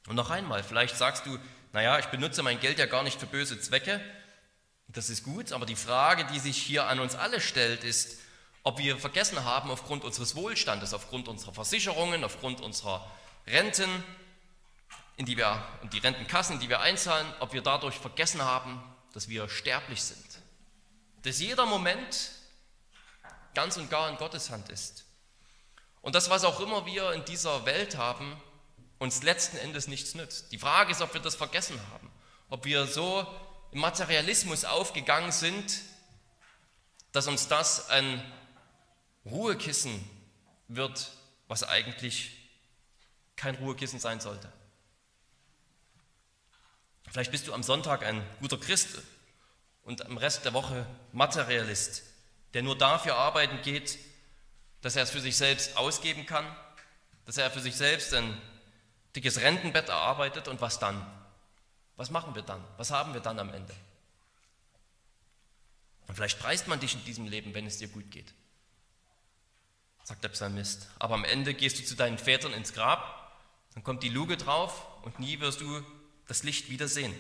Und 0.06 0.16
noch 0.16 0.30
einmal, 0.30 0.62
vielleicht 0.62 0.96
sagst 0.96 1.26
du, 1.26 1.38
naja, 1.72 1.98
ich 1.98 2.06
benutze 2.06 2.42
mein 2.42 2.60
Geld 2.60 2.78
ja 2.78 2.86
gar 2.86 3.02
nicht 3.02 3.18
für 3.18 3.26
böse 3.26 3.60
Zwecke, 3.60 4.00
das 4.88 5.10
ist 5.10 5.24
gut, 5.24 5.52
aber 5.52 5.66
die 5.66 5.76
Frage, 5.76 6.24
die 6.26 6.38
sich 6.38 6.56
hier 6.56 6.86
an 6.86 7.00
uns 7.00 7.14
alle 7.14 7.40
stellt, 7.40 7.84
ist, 7.84 8.18
ob 8.62 8.78
wir 8.78 8.96
vergessen 8.96 9.44
haben, 9.44 9.70
aufgrund 9.70 10.04
unseres 10.04 10.36
Wohlstandes, 10.36 10.94
aufgrund 10.94 11.28
unserer 11.28 11.52
Versicherungen, 11.52 12.24
aufgrund 12.24 12.60
unserer 12.60 13.10
Renten, 13.46 13.90
in 15.16 15.26
die 15.26 15.36
wir, 15.36 15.62
und 15.82 15.92
die 15.92 15.98
Rentenkassen, 15.98 16.60
die 16.60 16.68
wir 16.68 16.80
einzahlen, 16.80 17.26
ob 17.40 17.52
wir 17.52 17.62
dadurch 17.62 17.96
vergessen 17.96 18.42
haben, 18.42 18.82
dass 19.12 19.28
wir 19.28 19.48
sterblich 19.48 20.02
sind. 20.02 20.24
Dass 21.22 21.40
jeder 21.40 21.66
Moment 21.66 22.30
ganz 23.54 23.76
und 23.76 23.90
gar 23.90 24.08
in 24.10 24.16
Gottes 24.16 24.50
Hand 24.50 24.68
ist. 24.68 25.04
Und 26.02 26.14
das, 26.14 26.28
was 26.30 26.44
auch 26.44 26.60
immer 26.60 26.86
wir 26.86 27.12
in 27.12 27.24
dieser 27.24 27.64
Welt 27.64 27.96
haben, 27.96 28.36
uns 28.98 29.22
letzten 29.22 29.56
Endes 29.56 29.88
nichts 29.88 30.14
nützt. 30.14 30.52
Die 30.52 30.58
Frage 30.58 30.92
ist, 30.92 31.00
ob 31.00 31.14
wir 31.14 31.20
das 31.20 31.34
vergessen 31.34 31.80
haben. 31.92 32.10
Ob 32.48 32.64
wir 32.64 32.86
so 32.86 33.26
im 33.72 33.80
Materialismus 33.80 34.64
aufgegangen 34.64 35.32
sind, 35.32 35.80
dass 37.12 37.26
uns 37.26 37.48
das 37.48 37.90
ein 37.90 38.22
Ruhekissen 39.24 40.08
wird, 40.68 41.10
was 41.48 41.64
eigentlich 41.64 42.32
kein 43.36 43.54
Ruhekissen 43.56 43.98
sein 43.98 44.20
sollte. 44.20 44.52
Vielleicht 47.10 47.30
bist 47.30 47.46
du 47.46 47.54
am 47.54 47.62
Sonntag 47.62 48.04
ein 48.04 48.24
guter 48.40 48.58
Christ 48.58 48.98
und 49.84 50.04
am 50.06 50.16
Rest 50.16 50.44
der 50.44 50.52
Woche 50.52 50.86
Materialist, 51.12 52.02
der 52.54 52.62
nur 52.62 52.78
dafür 52.78 53.16
arbeiten 53.16 53.60
geht, 53.62 53.98
dass 54.80 54.96
er 54.96 55.02
es 55.02 55.10
für 55.10 55.20
sich 55.20 55.36
selbst 55.36 55.76
ausgeben 55.76 56.24
kann, 56.24 56.44
dass 57.26 57.36
er 57.36 57.50
für 57.50 57.60
sich 57.60 57.74
selbst 57.74 58.14
ein 58.14 58.40
dickes 59.16 59.40
Rentenbett 59.40 59.88
erarbeitet 59.88 60.48
und 60.48 60.60
was 60.60 60.78
dann? 60.78 61.04
Was 61.96 62.10
machen 62.10 62.34
wir 62.34 62.42
dann? 62.42 62.62
Was 62.76 62.90
haben 62.90 63.12
wir 63.12 63.20
dann 63.20 63.38
am 63.38 63.52
Ende? 63.52 63.74
Und 66.06 66.14
vielleicht 66.14 66.38
preist 66.38 66.68
man 66.68 66.80
dich 66.80 66.94
in 66.94 67.04
diesem 67.04 67.26
Leben, 67.26 67.54
wenn 67.54 67.66
es 67.66 67.78
dir 67.78 67.88
gut 67.88 68.10
geht, 68.10 68.32
sagt 70.04 70.22
der 70.22 70.28
Psalmist. 70.28 70.88
Aber 70.98 71.14
am 71.14 71.24
Ende 71.24 71.54
gehst 71.54 71.78
du 71.78 71.84
zu 71.84 71.96
deinen 71.96 72.18
Vätern 72.18 72.52
ins 72.52 72.72
Grab, 72.72 73.32
dann 73.74 73.82
kommt 73.82 74.02
die 74.02 74.10
Luge 74.10 74.36
drauf 74.36 74.86
und 75.02 75.18
nie 75.18 75.40
wirst 75.40 75.60
du 75.60 75.82
das 76.28 76.42
Licht 76.42 76.68
wiedersehen. 76.68 77.14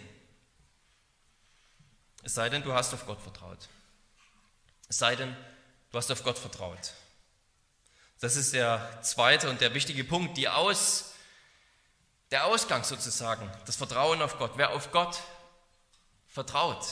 Es 2.22 2.34
sei 2.34 2.48
denn, 2.48 2.62
du 2.62 2.72
hast 2.72 2.94
auf 2.94 3.06
Gott 3.06 3.20
vertraut. 3.20 3.68
Es 4.88 4.98
sei 4.98 5.16
denn, 5.16 5.36
du 5.90 5.98
hast 5.98 6.10
auf 6.10 6.22
Gott 6.22 6.38
vertraut. 6.38 6.92
Das 8.20 8.36
ist 8.36 8.54
der 8.54 9.00
zweite 9.02 9.50
und 9.50 9.60
der 9.60 9.74
wichtige 9.74 10.04
Punkt, 10.04 10.36
die 10.36 10.48
Aus, 10.48 11.12
der 12.30 12.46
Ausgang 12.46 12.84
sozusagen, 12.84 13.50
das 13.66 13.76
Vertrauen 13.76 14.22
auf 14.22 14.38
Gott. 14.38 14.52
Wer 14.56 14.70
auf 14.70 14.90
Gott 14.92 15.20
vertraut, 16.28 16.84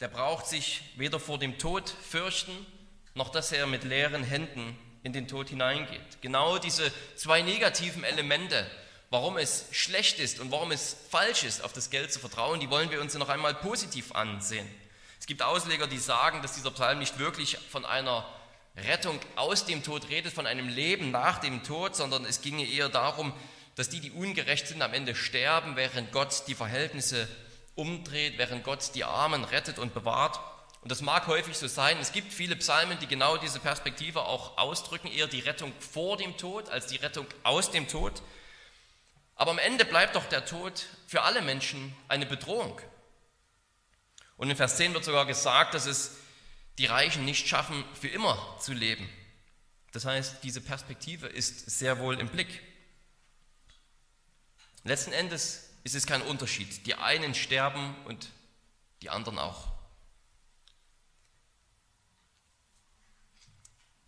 der 0.00 0.08
braucht 0.08 0.46
sich 0.46 0.82
weder 0.96 1.18
vor 1.18 1.38
dem 1.38 1.58
Tod 1.58 1.88
fürchten, 1.88 2.66
noch 3.14 3.30
dass 3.30 3.52
er 3.52 3.66
mit 3.66 3.84
leeren 3.84 4.22
Händen 4.22 4.78
in 5.02 5.12
den 5.12 5.28
Tod 5.28 5.48
hineingeht. 5.48 6.20
Genau 6.20 6.58
diese 6.58 6.92
zwei 7.16 7.42
negativen 7.42 8.04
Elemente, 8.04 8.70
warum 9.10 9.38
es 9.38 9.66
schlecht 9.72 10.18
ist 10.18 10.40
und 10.40 10.50
warum 10.50 10.72
es 10.72 10.96
falsch 11.10 11.44
ist, 11.44 11.62
auf 11.62 11.72
das 11.72 11.90
Geld 11.90 12.12
zu 12.12 12.18
vertrauen, 12.18 12.60
die 12.60 12.70
wollen 12.70 12.90
wir 12.90 13.00
uns 13.00 13.14
noch 13.14 13.28
einmal 13.28 13.54
positiv 13.54 14.12
ansehen. 14.12 14.68
Es 15.26 15.28
gibt 15.28 15.42
Ausleger, 15.42 15.88
die 15.88 15.98
sagen, 15.98 16.40
dass 16.40 16.52
dieser 16.52 16.70
Psalm 16.70 17.00
nicht 17.00 17.18
wirklich 17.18 17.58
von 17.58 17.84
einer 17.84 18.24
Rettung 18.76 19.18
aus 19.34 19.64
dem 19.64 19.82
Tod 19.82 20.08
redet, 20.08 20.32
von 20.32 20.46
einem 20.46 20.68
Leben 20.68 21.10
nach 21.10 21.38
dem 21.38 21.64
Tod, 21.64 21.96
sondern 21.96 22.24
es 22.24 22.42
ginge 22.42 22.64
eher 22.64 22.88
darum, 22.88 23.32
dass 23.74 23.88
die, 23.88 23.98
die 23.98 24.12
ungerecht 24.12 24.68
sind, 24.68 24.82
am 24.82 24.94
Ende 24.94 25.16
sterben, 25.16 25.74
während 25.74 26.12
Gott 26.12 26.44
die 26.46 26.54
Verhältnisse 26.54 27.26
umdreht, 27.74 28.38
während 28.38 28.62
Gott 28.62 28.94
die 28.94 29.02
Armen 29.02 29.42
rettet 29.42 29.80
und 29.80 29.94
bewahrt. 29.94 30.38
Und 30.82 30.92
das 30.92 31.00
mag 31.00 31.26
häufig 31.26 31.58
so 31.58 31.66
sein. 31.66 31.98
Es 32.00 32.12
gibt 32.12 32.32
viele 32.32 32.54
Psalmen, 32.54 32.96
die 33.00 33.08
genau 33.08 33.36
diese 33.36 33.58
Perspektive 33.58 34.26
auch 34.26 34.56
ausdrücken, 34.58 35.08
eher 35.08 35.26
die 35.26 35.40
Rettung 35.40 35.72
vor 35.80 36.16
dem 36.16 36.36
Tod 36.36 36.68
als 36.68 36.86
die 36.86 36.98
Rettung 36.98 37.26
aus 37.42 37.72
dem 37.72 37.88
Tod. 37.88 38.22
Aber 39.34 39.50
am 39.50 39.58
Ende 39.58 39.86
bleibt 39.86 40.14
doch 40.14 40.26
der 40.26 40.46
Tod 40.46 40.86
für 41.08 41.22
alle 41.22 41.42
Menschen 41.42 41.96
eine 42.06 42.26
Bedrohung. 42.26 42.80
Und 44.36 44.50
in 44.50 44.56
Vers 44.56 44.76
10 44.76 44.94
wird 44.94 45.04
sogar 45.04 45.26
gesagt, 45.26 45.74
dass 45.74 45.86
es 45.86 46.16
die 46.78 46.86
Reichen 46.86 47.24
nicht 47.24 47.48
schaffen, 47.48 47.84
für 47.94 48.08
immer 48.08 48.56
zu 48.60 48.72
leben. 48.72 49.08
Das 49.92 50.04
heißt, 50.04 50.44
diese 50.44 50.60
Perspektive 50.60 51.26
ist 51.26 51.70
sehr 51.70 51.98
wohl 51.98 52.20
im 52.20 52.28
Blick. 52.28 52.62
Letzten 54.84 55.12
Endes 55.12 55.70
ist 55.84 55.94
es 55.94 56.06
kein 56.06 56.22
Unterschied. 56.22 56.86
Die 56.86 56.94
einen 56.94 57.34
sterben 57.34 57.94
und 58.04 58.28
die 59.02 59.10
anderen 59.10 59.38
auch. 59.38 59.68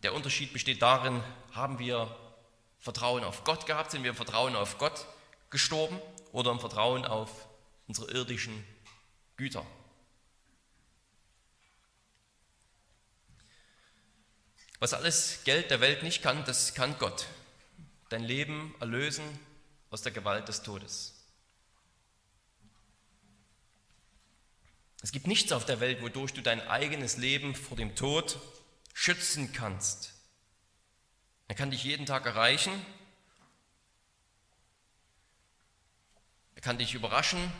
Der 0.03 0.15
Unterschied 0.15 0.53
besteht 0.53 0.83
darin, 0.83 1.23
haben 1.53 1.79
wir 1.79 2.15
Vertrauen 2.79 3.25
auf 3.25 3.45
Gott 3.45 3.67
gehabt, 3.67 3.91
sind 3.91 4.03
wir 4.03 4.11
im 4.11 4.17
Vertrauen 4.17 4.55
auf 4.55 4.79
Gott 4.79 5.07
gestorben 5.51 6.01
oder 6.33 6.53
im 6.53 6.61
Vertrauen 6.61 7.05
auf 7.05 7.49
unsere 7.89 8.11
irdischen 8.13 8.65
Güter. 9.37 9.67
Was 14.81 14.95
alles 14.95 15.41
Geld 15.45 15.71
der 15.71 15.81
Welt 15.81 16.03
nicht 16.03 16.23
kann, 16.23 16.45
das 16.45 16.75
kann 16.75 16.97
Gott. 16.99 17.27
Dein 18.11 18.23
Leben 18.23 18.75
erlösen, 18.81 19.25
aus 19.91 20.03
der 20.03 20.13
Gewalt 20.13 20.49
des 20.49 20.63
Todes. 20.63 21.15
Es 25.03 25.13
gibt 25.13 25.27
nichts 25.27 25.53
auf 25.53 25.65
der 25.65 25.81
Welt, 25.81 26.03
wodurch 26.03 26.33
du 26.33 26.43
dein 26.43 26.61
eigenes 26.69 27.17
Leben 27.17 27.55
vor 27.55 27.77
dem 27.77 27.95
Tod 27.95 28.39
schützen 28.95 29.53
kannst. 29.53 30.15
Er 31.47 31.55
kann 31.55 31.71
dich 31.71 31.85
jeden 31.85 32.05
Tag 32.05 32.27
erreichen. 32.27 32.73
Er 36.55 36.63
kann 36.63 36.79
dich 36.79 36.95
überraschen 36.95 37.53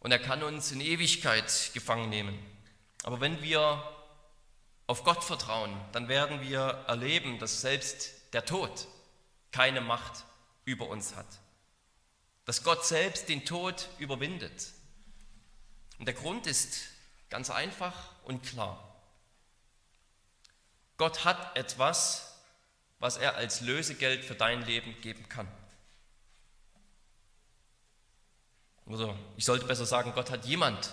und 0.00 0.10
er 0.10 0.18
kann 0.18 0.42
uns 0.42 0.72
in 0.72 0.80
Ewigkeit 0.80 1.70
gefangen 1.74 2.08
nehmen. 2.08 2.38
Aber 3.02 3.20
wenn 3.20 3.42
wir 3.42 3.84
auf 4.92 5.04
Gott 5.04 5.24
vertrauen, 5.24 5.74
dann 5.92 6.06
werden 6.08 6.42
wir 6.42 6.84
erleben, 6.86 7.38
dass 7.38 7.62
selbst 7.62 8.10
der 8.34 8.44
Tod 8.44 8.86
keine 9.50 9.80
Macht 9.80 10.26
über 10.66 10.86
uns 10.86 11.16
hat. 11.16 11.24
Dass 12.44 12.62
Gott 12.62 12.84
selbst 12.84 13.26
den 13.30 13.46
Tod 13.46 13.88
überwindet. 13.96 14.68
Und 15.98 16.04
der 16.04 16.14
Grund 16.14 16.46
ist 16.46 16.82
ganz 17.30 17.48
einfach 17.48 18.10
und 18.24 18.42
klar. 18.42 19.02
Gott 20.98 21.24
hat 21.24 21.56
etwas, 21.56 22.36
was 22.98 23.16
er 23.16 23.36
als 23.36 23.62
Lösegeld 23.62 24.22
für 24.22 24.34
dein 24.34 24.60
Leben 24.60 25.00
geben 25.00 25.26
kann. 25.30 25.48
Oder 28.84 29.16
ich 29.38 29.46
sollte 29.46 29.64
besser 29.64 29.86
sagen, 29.86 30.12
Gott 30.12 30.30
hat 30.30 30.44
jemand, 30.44 30.92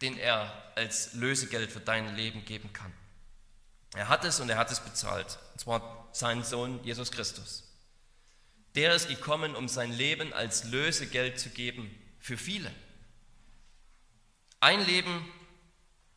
den 0.00 0.16
er 0.16 0.72
als 0.74 1.12
Lösegeld 1.12 1.70
für 1.70 1.80
dein 1.80 2.16
Leben 2.16 2.46
geben 2.46 2.72
kann. 2.72 2.94
Er 3.94 4.08
hat 4.08 4.24
es 4.24 4.40
und 4.40 4.48
er 4.48 4.58
hat 4.58 4.70
es 4.70 4.80
bezahlt. 4.80 5.38
Und 5.52 5.60
zwar 5.60 6.08
seinen 6.12 6.44
Sohn 6.44 6.82
Jesus 6.84 7.10
Christus. 7.10 7.64
Der 8.74 8.94
ist 8.94 9.08
gekommen, 9.08 9.56
um 9.56 9.68
sein 9.68 9.92
Leben 9.92 10.32
als 10.32 10.64
Lösegeld 10.64 11.40
zu 11.40 11.50
geben 11.50 11.90
für 12.20 12.36
viele. 12.36 12.72
Ein 14.60 14.84
Leben 14.84 15.28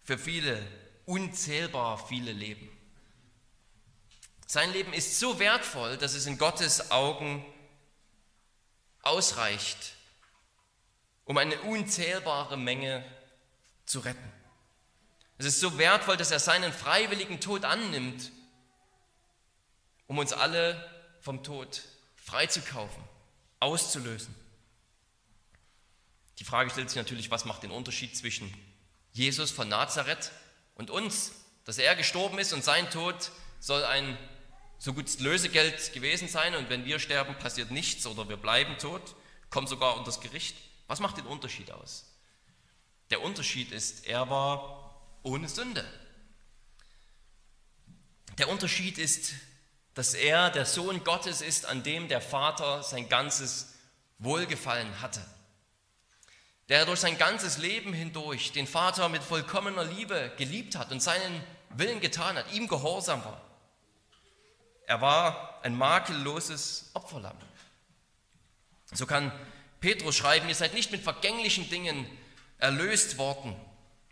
für 0.03 0.17
viele, 0.17 0.61
unzählbar 1.05 1.97
viele 2.07 2.31
Leben. 2.31 2.69
Sein 4.45 4.71
Leben 4.71 4.93
ist 4.93 5.19
so 5.19 5.39
wertvoll, 5.39 5.97
dass 5.97 6.13
es 6.13 6.27
in 6.27 6.37
Gottes 6.37 6.91
Augen 6.91 7.43
ausreicht, 9.01 9.95
um 11.25 11.37
eine 11.37 11.59
unzählbare 11.61 12.57
Menge 12.57 13.03
zu 13.85 13.99
retten. 13.99 14.42
Es 15.43 15.55
ist 15.55 15.59
so 15.59 15.77
wertvoll, 15.77 16.15
dass 16.15 16.31
er 16.31 16.39
seinen 16.39 16.71
freiwilligen 16.71 17.41
Tod 17.41 17.65
annimmt, 17.65 18.31
um 20.07 20.17
uns 20.17 20.31
alle 20.31 20.89
vom 21.19 21.43
Tod 21.43 21.81
freizukaufen, 22.15 23.03
auszulösen. 23.59 24.33
Die 26.39 26.45
Frage 26.45 26.69
stellt 26.69 26.89
sich 26.89 26.95
natürlich, 26.95 27.29
was 27.29 27.43
macht 27.43 27.61
den 27.63 27.71
Unterschied 27.71 28.15
zwischen 28.15 28.53
Jesus 29.11 29.51
von 29.51 29.67
Nazareth 29.67 30.31
und 30.75 30.89
uns? 30.89 31.33
Dass 31.65 31.77
er 31.77 31.97
gestorben 31.97 32.39
ist 32.39 32.53
und 32.53 32.63
sein 32.63 32.89
Tod 32.89 33.31
soll 33.59 33.83
ein 33.83 34.17
so 34.79 34.93
gutes 34.93 35.19
Lösegeld 35.19 35.91
gewesen 35.91 36.29
sein 36.29 36.55
und 36.55 36.69
wenn 36.69 36.85
wir 36.85 36.99
sterben, 36.99 37.37
passiert 37.37 37.69
nichts 37.69 38.07
oder 38.07 38.29
wir 38.29 38.37
bleiben 38.37 38.77
tot, 38.77 39.13
kommen 39.49 39.67
sogar 39.67 39.97
unter 39.97 40.05
das 40.05 40.21
Gericht. 40.21 40.55
Was 40.87 41.01
macht 41.01 41.17
den 41.17 41.25
Unterschied 41.25 41.69
aus? 41.69 42.05
Der 43.09 43.21
Unterschied 43.21 43.73
ist, 43.73 44.07
er 44.07 44.29
war 44.29 44.82
ohne 45.23 45.49
Sünde. 45.49 45.85
Der 48.37 48.49
Unterschied 48.49 48.97
ist, 48.97 49.33
dass 49.93 50.13
er 50.13 50.49
der 50.49 50.65
Sohn 50.65 51.03
Gottes 51.03 51.41
ist, 51.41 51.65
an 51.65 51.83
dem 51.83 52.07
der 52.07 52.21
Vater 52.21 52.83
sein 52.83 53.09
ganzes 53.09 53.73
Wohlgefallen 54.19 55.01
hatte. 55.01 55.23
Der 56.69 56.85
durch 56.85 57.01
sein 57.01 57.17
ganzes 57.17 57.57
Leben 57.57 57.93
hindurch 57.93 58.51
den 58.53 58.67
Vater 58.67 59.09
mit 59.09 59.21
vollkommener 59.21 59.83
Liebe 59.83 60.31
geliebt 60.37 60.75
hat 60.75 60.91
und 60.91 61.01
seinen 61.01 61.43
Willen 61.69 61.99
getan 61.99 62.37
hat, 62.37 62.51
ihm 62.53 62.67
gehorsam 62.67 63.23
war. 63.23 63.41
Er 64.85 65.01
war 65.01 65.59
ein 65.63 65.75
makelloses 65.75 66.91
Opferlamm. 66.93 67.37
So 68.91 69.05
kann 69.05 69.31
Petrus 69.79 70.15
schreiben, 70.15 70.47
ihr 70.49 70.55
seid 70.55 70.73
nicht 70.73 70.91
mit 70.91 71.01
vergänglichen 71.01 71.69
Dingen 71.69 72.07
erlöst 72.57 73.17
worden, 73.17 73.55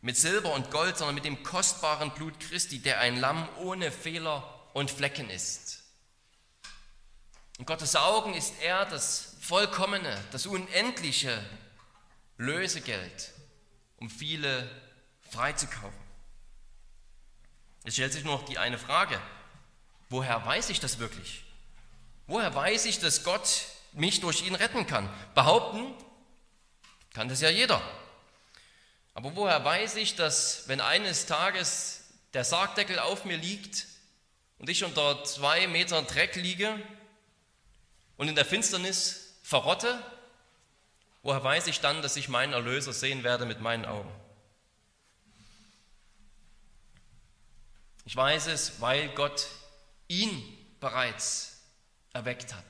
mit 0.01 0.17
Silber 0.17 0.53
und 0.53 0.71
Gold, 0.71 0.97
sondern 0.97 1.15
mit 1.15 1.25
dem 1.25 1.43
kostbaren 1.43 2.11
Blut 2.11 2.39
Christi, 2.39 2.79
der 2.79 2.99
ein 2.99 3.17
Lamm 3.19 3.47
ohne 3.59 3.91
Fehler 3.91 4.43
und 4.73 4.89
Flecken 4.89 5.29
ist. 5.29 5.83
In 7.59 7.65
Gottes 7.65 7.95
Augen 7.95 8.33
ist 8.33 8.55
er 8.61 8.85
das 8.85 9.35
vollkommene, 9.41 10.17
das 10.31 10.47
unendliche 10.47 11.43
Lösegeld, 12.37 13.31
um 13.97 14.09
viele 14.09 14.67
freizukaufen. 15.29 15.99
Es 17.83 17.93
stellt 17.93 18.13
sich 18.13 18.23
nur 18.23 18.37
noch 18.37 18.45
die 18.45 18.57
eine 18.57 18.79
Frage, 18.79 19.19
woher 20.09 20.43
weiß 20.43 20.69
ich 20.71 20.79
das 20.79 20.97
wirklich? 20.97 21.43
Woher 22.25 22.53
weiß 22.53 22.85
ich, 22.85 22.99
dass 22.99 23.23
Gott 23.23 23.65
mich 23.93 24.21
durch 24.21 24.45
ihn 24.45 24.55
retten 24.55 24.87
kann? 24.87 25.11
Behaupten 25.35 25.93
kann 27.13 27.29
das 27.29 27.41
ja 27.41 27.49
jeder. 27.49 27.81
Aber 29.13 29.35
woher 29.35 29.63
weiß 29.63 29.95
ich, 29.95 30.15
dass 30.15 30.67
wenn 30.67 30.79
eines 30.79 31.25
Tages 31.25 32.03
der 32.33 32.43
Sargdeckel 32.43 32.99
auf 32.99 33.25
mir 33.25 33.37
liegt 33.37 33.87
und 34.57 34.69
ich 34.69 34.83
unter 34.83 35.23
zwei 35.25 35.67
Metern 35.67 36.07
Dreck 36.07 36.35
liege 36.35 36.79
und 38.17 38.27
in 38.29 38.35
der 38.35 38.45
Finsternis 38.45 39.35
verrotte, 39.43 40.01
woher 41.23 41.43
weiß 41.43 41.67
ich 41.67 41.81
dann, 41.81 42.01
dass 42.01 42.15
ich 42.15 42.29
meinen 42.29 42.53
Erlöser 42.53 42.93
sehen 42.93 43.23
werde 43.23 43.45
mit 43.45 43.59
meinen 43.59 43.85
Augen? 43.85 44.11
Ich 48.05 48.15
weiß 48.15 48.47
es, 48.47 48.81
weil 48.81 49.09
Gott 49.09 49.47
ihn 50.07 50.57
bereits 50.79 51.61
erweckt 52.13 52.53
hat. 52.53 52.65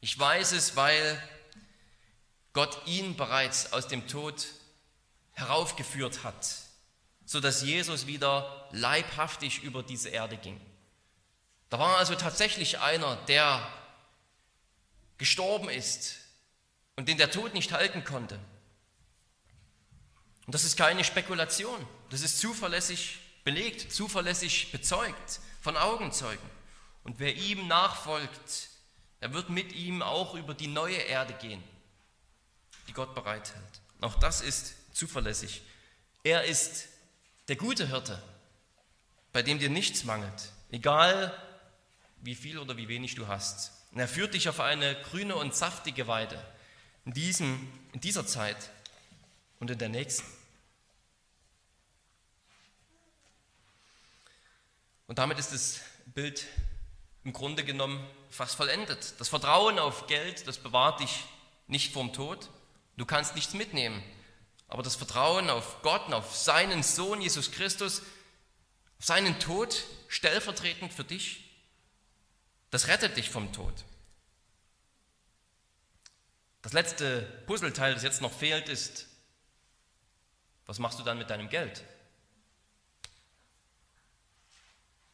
Ich 0.00 0.18
weiß 0.18 0.52
es, 0.52 0.76
weil 0.76 1.22
Gott 2.52 2.86
ihn 2.86 3.16
bereits 3.16 3.72
aus 3.72 3.88
dem 3.88 4.08
Tod 4.08 4.46
heraufgeführt 5.40 6.22
hat, 6.24 6.56
sodass 7.24 7.62
Jesus 7.62 8.06
wieder 8.06 8.68
leibhaftig 8.72 9.62
über 9.62 9.82
diese 9.82 10.10
Erde 10.10 10.36
ging. 10.36 10.60
Da 11.70 11.78
war 11.78 11.96
also 11.98 12.14
tatsächlich 12.14 12.80
einer, 12.80 13.16
der 13.26 13.66
gestorben 15.18 15.68
ist 15.68 16.16
und 16.96 17.08
den 17.08 17.18
der 17.18 17.30
Tod 17.30 17.54
nicht 17.54 17.72
halten 17.72 18.04
konnte. 18.04 18.38
Und 20.46 20.54
das 20.54 20.64
ist 20.64 20.76
keine 20.76 21.04
Spekulation, 21.04 21.86
das 22.10 22.22
ist 22.22 22.40
zuverlässig 22.40 23.18
belegt, 23.44 23.92
zuverlässig 23.92 24.72
bezeugt 24.72 25.40
von 25.60 25.76
Augenzeugen. 25.76 26.50
Und 27.04 27.18
wer 27.18 27.34
ihm 27.36 27.68
nachfolgt, 27.68 28.68
der 29.20 29.32
wird 29.32 29.50
mit 29.50 29.72
ihm 29.72 30.02
auch 30.02 30.34
über 30.34 30.54
die 30.54 30.66
neue 30.66 30.96
Erde 30.96 31.34
gehen, 31.34 31.62
die 32.88 32.92
Gott 32.92 33.14
bereithält. 33.14 33.80
Auch 34.00 34.16
das 34.16 34.40
ist 34.40 34.74
zuverlässig. 34.92 35.62
Er 36.22 36.44
ist 36.44 36.88
der 37.48 37.56
gute 37.56 37.88
Hirte, 37.88 38.22
bei 39.32 39.42
dem 39.42 39.58
dir 39.58 39.70
nichts 39.70 40.04
mangelt, 40.04 40.52
egal 40.70 41.36
wie 42.22 42.34
viel 42.34 42.58
oder 42.58 42.76
wie 42.76 42.88
wenig 42.88 43.14
du 43.14 43.26
hast. 43.26 43.72
Und 43.92 43.98
er 43.98 44.08
führt 44.08 44.34
dich 44.34 44.48
auf 44.48 44.60
eine 44.60 44.94
grüne 45.02 45.36
und 45.36 45.54
saftige 45.54 46.06
Weide 46.06 46.42
in, 47.04 47.12
diesem, 47.12 47.72
in 47.92 48.00
dieser 48.00 48.26
Zeit 48.26 48.70
und 49.58 49.70
in 49.70 49.78
der 49.78 49.88
nächsten. 49.88 50.26
Und 55.06 55.18
damit 55.18 55.38
ist 55.38 55.52
das 55.52 55.80
Bild 56.06 56.46
im 57.24 57.32
Grunde 57.32 57.64
genommen 57.64 58.06
fast 58.30 58.54
vollendet. 58.54 59.14
Das 59.18 59.28
Vertrauen 59.28 59.78
auf 59.78 60.06
Geld, 60.06 60.46
das 60.46 60.58
bewahrt 60.58 61.00
dich 61.00 61.24
nicht 61.66 61.92
vom 61.92 62.12
Tod. 62.12 62.48
Du 62.96 63.04
kannst 63.04 63.34
nichts 63.34 63.54
mitnehmen. 63.54 64.02
Aber 64.70 64.84
das 64.84 64.94
Vertrauen 64.94 65.50
auf 65.50 65.82
Gott 65.82 66.06
und 66.06 66.14
auf 66.14 66.36
seinen 66.36 66.84
Sohn 66.84 67.20
Jesus 67.20 67.50
Christus, 67.50 68.02
auf 68.98 69.04
seinen 69.04 69.38
Tod 69.40 69.84
stellvertretend 70.08 70.92
für 70.92 71.04
dich, 71.04 71.44
das 72.70 72.86
rettet 72.86 73.16
dich 73.16 73.30
vom 73.30 73.52
Tod. 73.52 73.84
Das 76.62 76.72
letzte 76.72 77.22
Puzzleteil, 77.46 77.94
das 77.94 78.04
jetzt 78.04 78.22
noch 78.22 78.32
fehlt, 78.32 78.68
ist, 78.68 79.06
was 80.66 80.78
machst 80.78 81.00
du 81.00 81.02
dann 81.02 81.18
mit 81.18 81.30
deinem 81.30 81.48
Geld? 81.48 81.82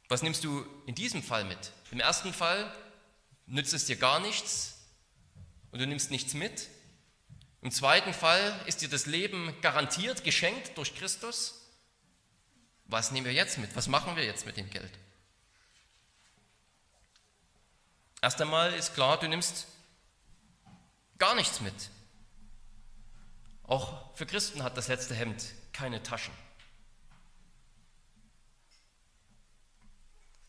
Was 0.08 0.22
nimmst 0.22 0.44
du 0.44 0.66
in 0.86 0.94
diesem 0.94 1.22
Fall 1.22 1.44
mit? 1.44 1.72
Im 1.90 2.00
ersten 2.00 2.34
Fall 2.34 2.70
nützt 3.46 3.72
es 3.72 3.86
dir 3.86 3.96
gar 3.96 4.20
nichts 4.20 4.76
und 5.70 5.78
du 5.78 5.86
nimmst 5.86 6.10
nichts 6.10 6.34
mit. 6.34 6.68
Im 7.66 7.72
zweiten 7.72 8.14
Fall 8.14 8.54
ist 8.66 8.80
dir 8.80 8.88
das 8.88 9.06
Leben 9.06 9.52
garantiert, 9.60 10.22
geschenkt 10.22 10.78
durch 10.78 10.94
Christus. 10.94 11.66
Was 12.84 13.10
nehmen 13.10 13.26
wir 13.26 13.32
jetzt 13.32 13.58
mit? 13.58 13.74
Was 13.74 13.88
machen 13.88 14.14
wir 14.14 14.24
jetzt 14.24 14.46
mit 14.46 14.56
dem 14.56 14.70
Geld? 14.70 14.92
Erst 18.22 18.40
einmal 18.40 18.72
ist 18.72 18.94
klar, 18.94 19.18
du 19.18 19.26
nimmst 19.26 19.66
gar 21.18 21.34
nichts 21.34 21.60
mit. 21.60 21.74
Auch 23.64 24.14
für 24.14 24.26
Christen 24.26 24.62
hat 24.62 24.76
das 24.76 24.86
letzte 24.86 25.16
Hemd 25.16 25.46
keine 25.72 26.00
Taschen. 26.04 26.34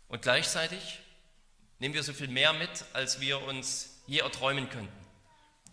Und 0.07 0.21
gleichzeitig 0.21 0.99
nehmen 1.79 1.95
wir 1.95 2.03
so 2.03 2.13
viel 2.13 2.27
mehr 2.27 2.53
mit, 2.53 2.85
als 2.93 3.19
wir 3.19 3.41
uns 3.41 4.03
je 4.05 4.19
erträumen 4.19 4.69
könnten. 4.69 5.06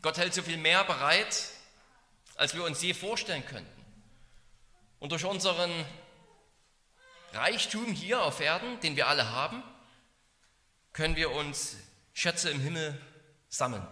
Gott 0.05 0.19
hält 0.19 0.35
so 0.35 0.43
viel 0.43 0.59
mehr 0.59 0.85
bereit, 0.85 1.49
als 2.35 2.55
wir 2.55 2.63
uns 2.63 2.83
je 2.83 2.93
vorstellen 2.93 3.43
könnten. 3.47 3.85
Und 4.99 5.13
durch 5.13 5.25
unseren 5.25 5.73
Reichtum 7.33 7.87
hier 7.87 8.23
auf 8.23 8.39
Erden, 8.39 8.79
den 8.81 8.97
wir 8.97 9.09
alle 9.09 9.31
haben, 9.31 9.63
können 10.93 11.17
wir 11.17 11.31
uns 11.31 11.79
Schätze 12.13 12.51
im 12.51 12.61
Himmel 12.61 13.01
sammeln. 13.49 13.87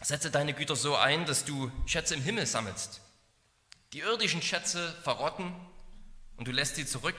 Setze 0.00 0.30
deine 0.30 0.54
Güter 0.54 0.76
so 0.76 0.94
ein, 0.94 1.26
dass 1.26 1.44
du 1.44 1.72
Schätze 1.84 2.14
im 2.14 2.22
Himmel 2.22 2.46
sammelst. 2.46 3.00
Die 3.92 3.98
irdischen 3.98 4.40
Schätze 4.40 4.92
verrotten 5.02 5.52
und 6.36 6.46
du 6.46 6.52
lässt 6.52 6.76
sie 6.76 6.86
zurück, 6.86 7.18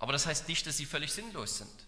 aber 0.00 0.12
das 0.12 0.26
heißt 0.26 0.48
nicht, 0.48 0.66
dass 0.66 0.76
sie 0.76 0.86
völlig 0.86 1.12
sinnlos 1.12 1.58
sind. 1.58 1.86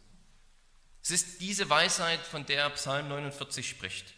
Es 1.05 1.11
ist 1.11 1.43
diese 1.43 1.69
Weisheit, 1.69 2.21
von 2.21 2.47
der 2.47 2.71
Psalm 2.71 3.09
49 3.09 3.69
spricht. 3.69 4.14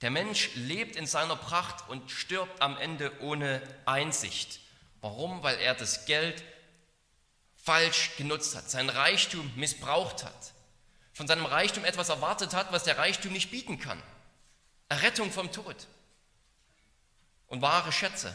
Der 0.00 0.10
Mensch 0.10 0.50
lebt 0.56 0.96
in 0.96 1.06
seiner 1.06 1.36
Pracht 1.36 1.88
und 1.88 2.10
stirbt 2.10 2.60
am 2.60 2.76
Ende 2.76 3.12
ohne 3.22 3.62
Einsicht. 3.86 4.58
Warum? 5.00 5.44
Weil 5.44 5.60
er 5.60 5.76
das 5.76 6.06
Geld 6.06 6.42
falsch 7.54 8.16
genutzt 8.16 8.56
hat, 8.56 8.68
seinen 8.68 8.90
Reichtum 8.90 9.48
missbraucht 9.54 10.24
hat, 10.24 10.52
von 11.12 11.28
seinem 11.28 11.46
Reichtum 11.46 11.84
etwas 11.84 12.08
erwartet 12.08 12.52
hat, 12.52 12.72
was 12.72 12.82
der 12.82 12.98
Reichtum 12.98 13.32
nicht 13.32 13.52
bieten 13.52 13.78
kann. 13.78 14.02
Errettung 14.88 15.30
vom 15.30 15.52
Tod 15.52 15.86
und 17.46 17.62
wahre 17.62 17.92
Schätze. 17.92 18.34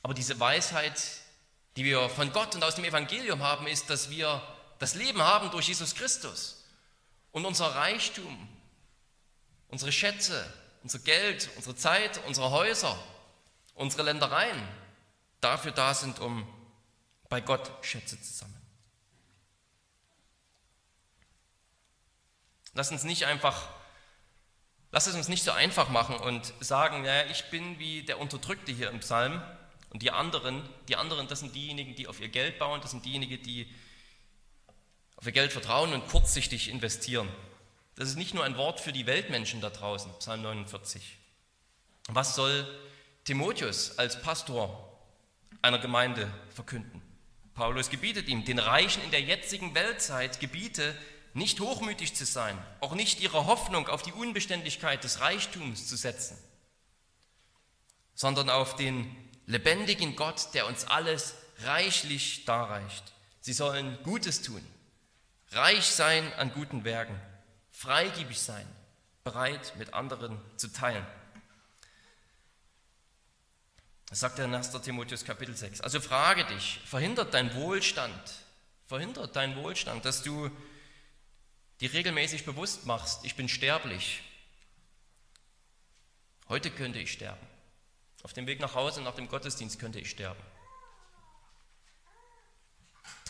Aber 0.00 0.14
diese 0.14 0.38
Weisheit, 0.38 1.02
die 1.76 1.84
wir 1.84 2.08
von 2.08 2.32
Gott 2.32 2.54
und 2.54 2.62
aus 2.62 2.76
dem 2.76 2.84
Evangelium 2.84 3.42
haben, 3.42 3.66
ist, 3.66 3.90
dass 3.90 4.10
wir 4.10 4.40
das 4.78 4.94
Leben 4.94 5.22
haben 5.22 5.50
durch 5.50 5.68
Jesus 5.68 5.94
Christus 5.94 6.64
und 7.32 7.44
unser 7.44 7.74
Reichtum, 7.74 8.48
unsere 9.68 9.92
Schätze, 9.92 10.44
unser 10.82 10.98
Geld, 11.00 11.50
unsere 11.56 11.76
Zeit, 11.76 12.20
unsere 12.26 12.50
Häuser, 12.50 12.98
unsere 13.74 14.02
Ländereien 14.04 14.68
dafür 15.40 15.72
da 15.72 15.94
sind, 15.94 16.18
um 16.18 16.46
bei 17.28 17.40
Gott 17.40 17.70
Schätze 17.84 18.20
zu 18.20 18.32
sammeln. 18.32 18.56
Lass 22.74 22.90
uns 22.90 23.04
nicht 23.04 23.24
einfach, 23.24 23.68
lass 24.92 25.06
es 25.06 25.14
uns 25.14 25.28
nicht 25.28 25.42
so 25.42 25.50
einfach 25.50 25.88
machen 25.88 26.16
und 26.16 26.52
sagen, 26.60 27.04
ja, 27.04 27.24
ich 27.24 27.50
bin 27.50 27.78
wie 27.78 28.02
der 28.02 28.18
Unterdrückte 28.18 28.70
hier 28.70 28.90
im 28.90 29.00
Psalm 29.00 29.42
und 29.90 30.02
die 30.02 30.10
anderen, 30.10 30.68
die 30.88 30.96
anderen, 30.96 31.26
das 31.26 31.40
sind 31.40 31.54
diejenigen, 31.54 31.94
die 31.94 32.06
auf 32.06 32.20
ihr 32.20 32.28
Geld 32.28 32.58
bauen, 32.58 32.80
das 32.82 32.90
sind 32.90 33.04
diejenigen, 33.04 33.42
die 33.42 33.74
auf 35.16 35.26
ihr 35.26 35.32
Geld 35.32 35.52
vertrauen 35.52 35.92
und 35.92 36.06
kurzsichtig 36.08 36.68
investieren. 36.68 37.28
Das 37.94 38.08
ist 38.08 38.16
nicht 38.16 38.34
nur 38.34 38.44
ein 38.44 38.56
Wort 38.56 38.80
für 38.80 38.92
die 38.92 39.06
Weltmenschen 39.06 39.60
da 39.60 39.70
draußen, 39.70 40.12
Psalm 40.18 40.42
49. 40.42 41.16
Was 42.08 42.36
soll 42.36 42.66
Timotheus 43.24 43.98
als 43.98 44.20
Pastor 44.20 45.00
einer 45.62 45.78
Gemeinde 45.78 46.30
verkünden? 46.54 47.02
Paulus 47.54 47.88
gebietet 47.88 48.28
ihm, 48.28 48.44
den 48.44 48.58
Reichen 48.58 49.02
in 49.02 49.10
der 49.10 49.22
jetzigen 49.22 49.74
Weltzeit 49.74 50.40
gebiete, 50.40 50.94
nicht 51.32 51.58
hochmütig 51.60 52.14
zu 52.14 52.26
sein, 52.26 52.56
auch 52.80 52.94
nicht 52.94 53.20
ihre 53.20 53.46
Hoffnung 53.46 53.88
auf 53.88 54.02
die 54.02 54.12
Unbeständigkeit 54.12 55.02
des 55.02 55.20
Reichtums 55.20 55.88
zu 55.88 55.96
setzen, 55.96 56.36
sondern 58.14 58.50
auf 58.50 58.76
den 58.76 59.14
lebendigen 59.46 60.16
Gott, 60.16 60.48
der 60.52 60.66
uns 60.66 60.84
alles 60.84 61.34
reichlich 61.62 62.44
darreicht. 62.44 63.12
Sie 63.40 63.54
sollen 63.54 63.98
Gutes 64.02 64.42
tun, 64.42 64.62
reich 65.52 65.86
sein 65.86 66.32
an 66.34 66.52
guten 66.52 66.84
Werken, 66.84 67.18
freigebig 67.70 68.40
sein, 68.40 68.66
bereit 69.24 69.74
mit 69.76 69.94
anderen 69.94 70.40
zu 70.56 70.72
teilen. 70.72 71.06
Das 74.08 74.20
sagt 74.20 74.38
er 74.38 74.44
in 74.44 74.54
1. 74.54 74.70
Timotheus 74.82 75.24
Kapitel 75.24 75.56
6. 75.56 75.80
Also 75.80 76.00
frage 76.00 76.44
dich, 76.44 76.80
verhindert 76.84 77.34
dein 77.34 77.54
Wohlstand, 77.54 78.34
verhindert 78.86 79.34
dein 79.34 79.56
Wohlstand, 79.56 80.04
dass 80.04 80.22
du 80.22 80.50
dir 81.80 81.92
regelmäßig 81.92 82.44
bewusst 82.44 82.86
machst, 82.86 83.24
ich 83.24 83.34
bin 83.34 83.48
sterblich. 83.48 84.22
Heute 86.48 86.70
könnte 86.70 87.00
ich 87.00 87.12
sterben. 87.12 87.44
Auf 88.22 88.32
dem 88.32 88.46
Weg 88.46 88.60
nach 88.60 88.74
Hause 88.74 89.02
nach 89.02 89.14
dem 89.14 89.28
Gottesdienst 89.28 89.78
könnte 89.78 89.98
ich 89.98 90.10
sterben. 90.10 90.40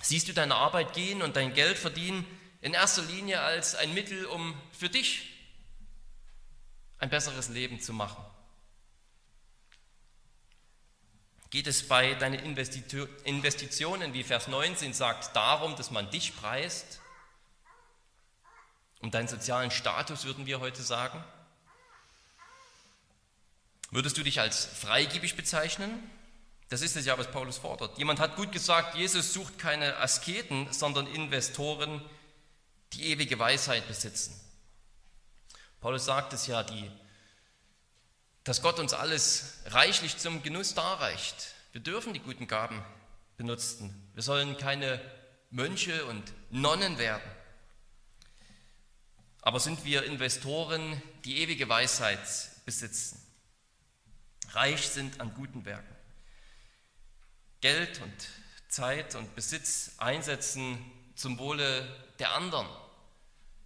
Siehst 0.07 0.29
du 0.29 0.33
deine 0.33 0.55
Arbeit 0.55 0.93
gehen 0.93 1.21
und 1.21 1.35
dein 1.35 1.53
Geld 1.53 1.77
verdienen 1.77 2.25
in 2.61 2.75
erster 2.75 3.03
Linie 3.03 3.41
als 3.41 3.75
ein 3.75 3.93
Mittel, 3.93 4.25
um 4.27 4.55
für 4.71 4.89
dich 4.89 5.29
ein 6.99 7.11
besseres 7.11 7.49
Leben 7.49 7.81
zu 7.81 7.93
machen? 7.93 8.25
Geht 11.51 11.67
es 11.67 11.89
bei 11.89 12.15
deinen 12.15 12.39
Investitionen, 12.39 14.15
wie 14.15 14.23
Vers 14.23 14.47
19 14.47 14.95
sagt, 14.95 15.35
darum, 15.35 15.75
dass 15.75 15.91
man 15.91 16.09
dich 16.09 16.37
preist? 16.37 17.01
Um 19.01 19.11
deinen 19.11 19.27
sozialen 19.27 19.73
Status, 19.73 20.25
würden 20.25 20.47
wir 20.47 20.61
heute 20.61 20.85
sagen? 20.85 21.25
Würdest 23.91 24.17
du 24.17 24.23
dich 24.23 24.39
als 24.39 24.67
freigebig 24.67 25.35
bezeichnen? 25.35 26.09
Das 26.69 26.83
ist 26.83 26.97
es 26.97 27.07
ja, 27.07 27.17
was 27.17 27.31
Paulus 27.31 27.59
fordert. 27.59 27.97
Jemand 27.99 28.19
hat 28.19 28.37
gut 28.37 28.53
gesagt, 28.53 28.97
Jesus 28.97 29.33
sucht 29.33 29.59
keine 29.59 29.97
Asketen, 29.99 30.73
sondern 30.73 31.07
Investoren, 31.07 32.03
die 32.93 33.11
ewige 33.11 33.39
Weisheit 33.39 33.87
besitzen. 33.87 34.35
Paulus 35.81 36.05
sagt 36.05 36.33
es 36.33 36.47
ja, 36.47 36.63
die 36.63 36.91
dass 38.47 38.63
Gott 38.63 38.79
uns 38.79 38.93
alles 38.93 39.59
reichlich 39.67 40.19
zum 40.19 40.41
Genuss 40.41 40.73
darreicht. 40.75 41.55
Wir 41.73 41.81
dürfen 41.81 42.15
die 42.15 42.21
guten 42.21 42.47
Gaben 42.47 42.81
benutzen. 43.37 44.09
Wir 44.15 44.23
sollen 44.23 44.57
keine 44.57 45.01
Mönche 45.51 46.07
und 46.07 46.23
Nonnen 46.51 46.97
werden. 46.97 47.29
Aber 49.43 49.59
sind 49.59 49.85
wir 49.85 50.05
Investoren, 50.05 51.03
die 51.25 51.39
ewige 51.39 51.69
Weisheit 51.69 52.21
besitzen, 52.65 53.21
reich 54.53 54.87
sind 54.87 55.21
an 55.21 55.35
guten 55.35 55.65
Werken, 55.65 55.96
Geld 57.67 58.01
und 58.01 58.29
Zeit 58.69 59.17
und 59.17 59.35
Besitz 59.35 59.91
einsetzen 59.99 60.79
zum 61.17 61.37
Wohle 61.41 61.85
der 62.21 62.31
anderen, 62.31 62.69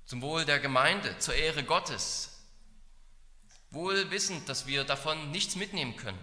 zum 0.06 0.22
Wohl 0.22 0.46
der 0.46 0.58
Gemeinde, 0.58 1.18
zur 1.18 1.34
Ehre 1.34 1.64
Gottes, 1.64 2.30
wohl 3.70 4.10
wissend, 4.10 4.48
dass 4.48 4.66
wir 4.66 4.84
davon 4.84 5.30
nichts 5.32 5.54
mitnehmen 5.54 5.96
können. 5.98 6.18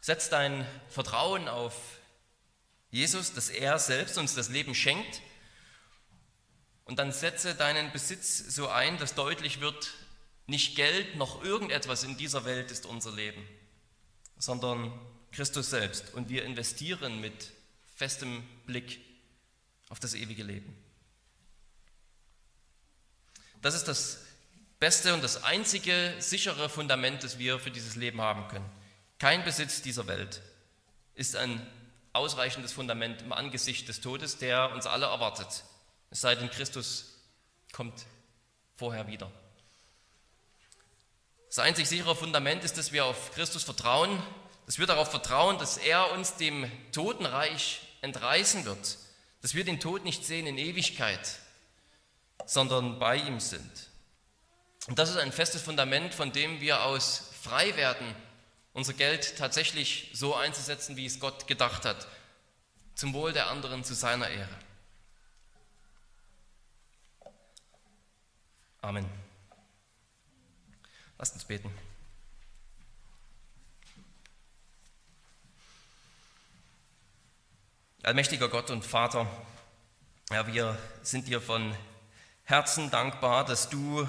Setz 0.00 0.28
dein 0.28 0.66
Vertrauen 0.88 1.46
auf 1.46 1.76
Jesus, 2.90 3.32
dass 3.32 3.48
er 3.48 3.78
selbst 3.78 4.18
uns 4.18 4.34
das 4.34 4.48
Leben 4.48 4.74
schenkt. 4.74 5.22
Und 6.84 6.98
dann 6.98 7.12
setze 7.12 7.54
deinen 7.54 7.92
Besitz 7.92 8.38
so 8.38 8.66
ein, 8.66 8.98
dass 8.98 9.14
deutlich 9.14 9.60
wird, 9.60 9.94
nicht 10.46 10.76
Geld 10.76 11.16
noch 11.16 11.42
irgendetwas 11.42 12.04
in 12.04 12.16
dieser 12.16 12.44
Welt 12.44 12.70
ist 12.70 12.86
unser 12.86 13.12
Leben, 13.12 13.46
sondern 14.38 14.92
Christus 15.30 15.70
selbst. 15.70 16.14
Und 16.14 16.28
wir 16.28 16.44
investieren 16.44 17.20
mit 17.20 17.52
festem 17.94 18.42
Blick 18.66 19.00
auf 19.88 20.00
das 20.00 20.14
ewige 20.14 20.42
Leben. 20.42 20.76
Das 23.60 23.74
ist 23.74 23.86
das 23.86 24.24
beste 24.80 25.14
und 25.14 25.22
das 25.22 25.44
einzige 25.44 26.14
sichere 26.18 26.68
Fundament, 26.68 27.22
das 27.22 27.38
wir 27.38 27.60
für 27.60 27.70
dieses 27.70 27.94
Leben 27.94 28.20
haben 28.20 28.48
können. 28.48 28.68
Kein 29.18 29.44
Besitz 29.44 29.82
dieser 29.82 30.08
Welt 30.08 30.42
ist 31.14 31.36
ein 31.36 31.64
ausreichendes 32.12 32.72
Fundament 32.72 33.22
im 33.22 33.32
Angesicht 33.32 33.88
des 33.88 34.00
Todes, 34.00 34.38
der 34.38 34.72
uns 34.72 34.86
alle 34.86 35.06
erwartet. 35.06 35.64
Es 36.10 36.20
sei 36.20 36.34
denn, 36.34 36.50
Christus 36.50 37.16
kommt 37.72 38.04
vorher 38.76 39.06
wieder. 39.06 39.30
Das 41.52 41.58
einzig 41.58 41.86
sichere 41.86 42.16
Fundament 42.16 42.64
ist, 42.64 42.78
dass 42.78 42.92
wir 42.92 43.04
auf 43.04 43.32
Christus 43.32 43.62
vertrauen, 43.62 44.22
dass 44.64 44.78
wir 44.78 44.86
darauf 44.86 45.10
vertrauen, 45.10 45.58
dass 45.58 45.76
er 45.76 46.10
uns 46.12 46.36
dem 46.36 46.64
Totenreich 46.92 47.82
entreißen 48.00 48.64
wird, 48.64 48.96
dass 49.42 49.54
wir 49.54 49.62
den 49.62 49.78
Tod 49.78 50.02
nicht 50.02 50.24
sehen 50.24 50.46
in 50.46 50.56
Ewigkeit, 50.56 51.40
sondern 52.46 52.98
bei 52.98 53.16
ihm 53.16 53.38
sind. 53.38 53.70
Und 54.86 54.98
das 54.98 55.10
ist 55.10 55.18
ein 55.18 55.30
festes 55.30 55.60
Fundament, 55.60 56.14
von 56.14 56.32
dem 56.32 56.62
wir 56.62 56.84
aus 56.84 57.32
frei 57.42 57.76
werden, 57.76 58.16
unser 58.72 58.94
Geld 58.94 59.36
tatsächlich 59.36 60.08
so 60.14 60.34
einzusetzen, 60.34 60.96
wie 60.96 61.04
es 61.04 61.20
Gott 61.20 61.46
gedacht 61.48 61.84
hat, 61.84 62.08
zum 62.94 63.12
Wohl 63.12 63.34
der 63.34 63.48
anderen, 63.48 63.84
zu 63.84 63.92
seiner 63.92 64.30
Ehre. 64.30 64.58
Amen. 68.80 69.21
Lasst 71.22 71.34
uns 71.34 71.44
beten. 71.44 71.72
Allmächtiger 78.02 78.48
Gott 78.48 78.70
und 78.72 78.84
Vater, 78.84 79.30
ja, 80.32 80.44
wir 80.48 80.76
sind 81.04 81.28
dir 81.28 81.40
von 81.40 81.76
Herzen 82.42 82.90
dankbar, 82.90 83.44
dass 83.44 83.70
du 83.70 84.08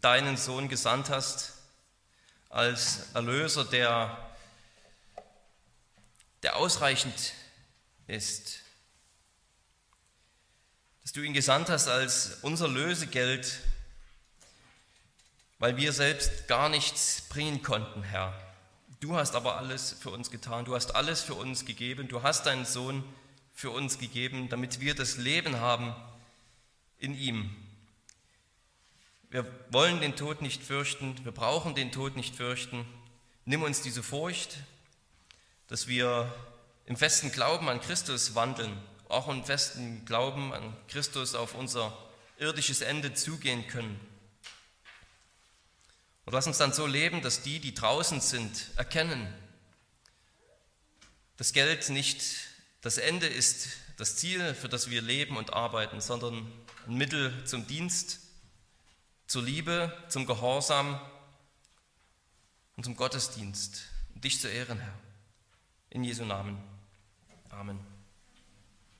deinen 0.00 0.36
Sohn 0.36 0.68
gesandt 0.68 1.10
hast 1.10 1.54
als 2.50 3.12
Erlöser, 3.14 3.64
der, 3.64 4.16
der 6.44 6.54
ausreichend 6.54 7.34
ist. 8.06 8.60
Dass 11.02 11.10
du 11.10 11.20
ihn 11.20 11.34
gesandt 11.34 11.68
hast 11.68 11.88
als 11.88 12.38
unser 12.42 12.68
Lösegeld, 12.68 13.58
weil 15.64 15.78
wir 15.78 15.94
selbst 15.94 16.46
gar 16.46 16.68
nichts 16.68 17.22
bringen 17.30 17.62
konnten, 17.62 18.02
Herr. 18.02 18.38
Du 19.00 19.16
hast 19.16 19.34
aber 19.34 19.56
alles 19.56 19.96
für 19.98 20.10
uns 20.10 20.30
getan, 20.30 20.66
du 20.66 20.74
hast 20.74 20.94
alles 20.94 21.22
für 21.22 21.32
uns 21.32 21.64
gegeben, 21.64 22.06
du 22.06 22.22
hast 22.22 22.44
deinen 22.44 22.66
Sohn 22.66 23.02
für 23.54 23.70
uns 23.70 23.98
gegeben, 23.98 24.50
damit 24.50 24.80
wir 24.80 24.94
das 24.94 25.16
Leben 25.16 25.60
haben 25.60 25.94
in 26.98 27.18
ihm. 27.18 27.56
Wir 29.30 29.46
wollen 29.70 30.02
den 30.02 30.16
Tod 30.16 30.42
nicht 30.42 30.62
fürchten, 30.62 31.16
wir 31.24 31.32
brauchen 31.32 31.74
den 31.74 31.92
Tod 31.92 32.14
nicht 32.14 32.36
fürchten. 32.36 32.84
Nimm 33.46 33.62
uns 33.62 33.80
diese 33.80 34.02
Furcht, 34.02 34.58
dass 35.68 35.88
wir 35.88 36.30
im 36.84 36.96
festen 36.96 37.32
Glauben 37.32 37.70
an 37.70 37.80
Christus 37.80 38.34
wandeln, 38.34 38.76
auch 39.08 39.28
im 39.28 39.42
festen 39.42 40.04
Glauben 40.04 40.52
an 40.52 40.76
Christus 40.88 41.34
auf 41.34 41.54
unser 41.54 41.96
irdisches 42.36 42.82
Ende 42.82 43.14
zugehen 43.14 43.66
können. 43.66 43.98
Und 46.24 46.32
lass 46.32 46.46
uns 46.46 46.58
dann 46.58 46.72
so 46.72 46.86
leben, 46.86 47.22
dass 47.22 47.42
die, 47.42 47.60
die 47.60 47.74
draußen 47.74 48.20
sind, 48.20 48.70
erkennen, 48.76 49.32
dass 51.36 51.52
Geld 51.52 51.90
nicht 51.90 52.22
das 52.80 52.98
Ende 52.98 53.26
ist, 53.26 53.68
das 53.96 54.16
Ziel, 54.16 54.54
für 54.54 54.68
das 54.68 54.90
wir 54.90 55.02
leben 55.02 55.36
und 55.36 55.52
arbeiten, 55.52 56.00
sondern 56.00 56.50
ein 56.86 56.94
Mittel 56.94 57.44
zum 57.44 57.66
Dienst, 57.66 58.20
zur 59.26 59.42
Liebe, 59.42 59.96
zum 60.08 60.26
Gehorsam 60.26 61.00
und 62.76 62.84
zum 62.84 62.96
Gottesdienst, 62.96 63.82
dich 64.14 64.40
zu 64.40 64.48
ehren, 64.48 64.78
Herr. 64.78 64.98
In 65.90 66.04
Jesu 66.04 66.24
Namen. 66.24 66.58
Amen. 67.50 67.93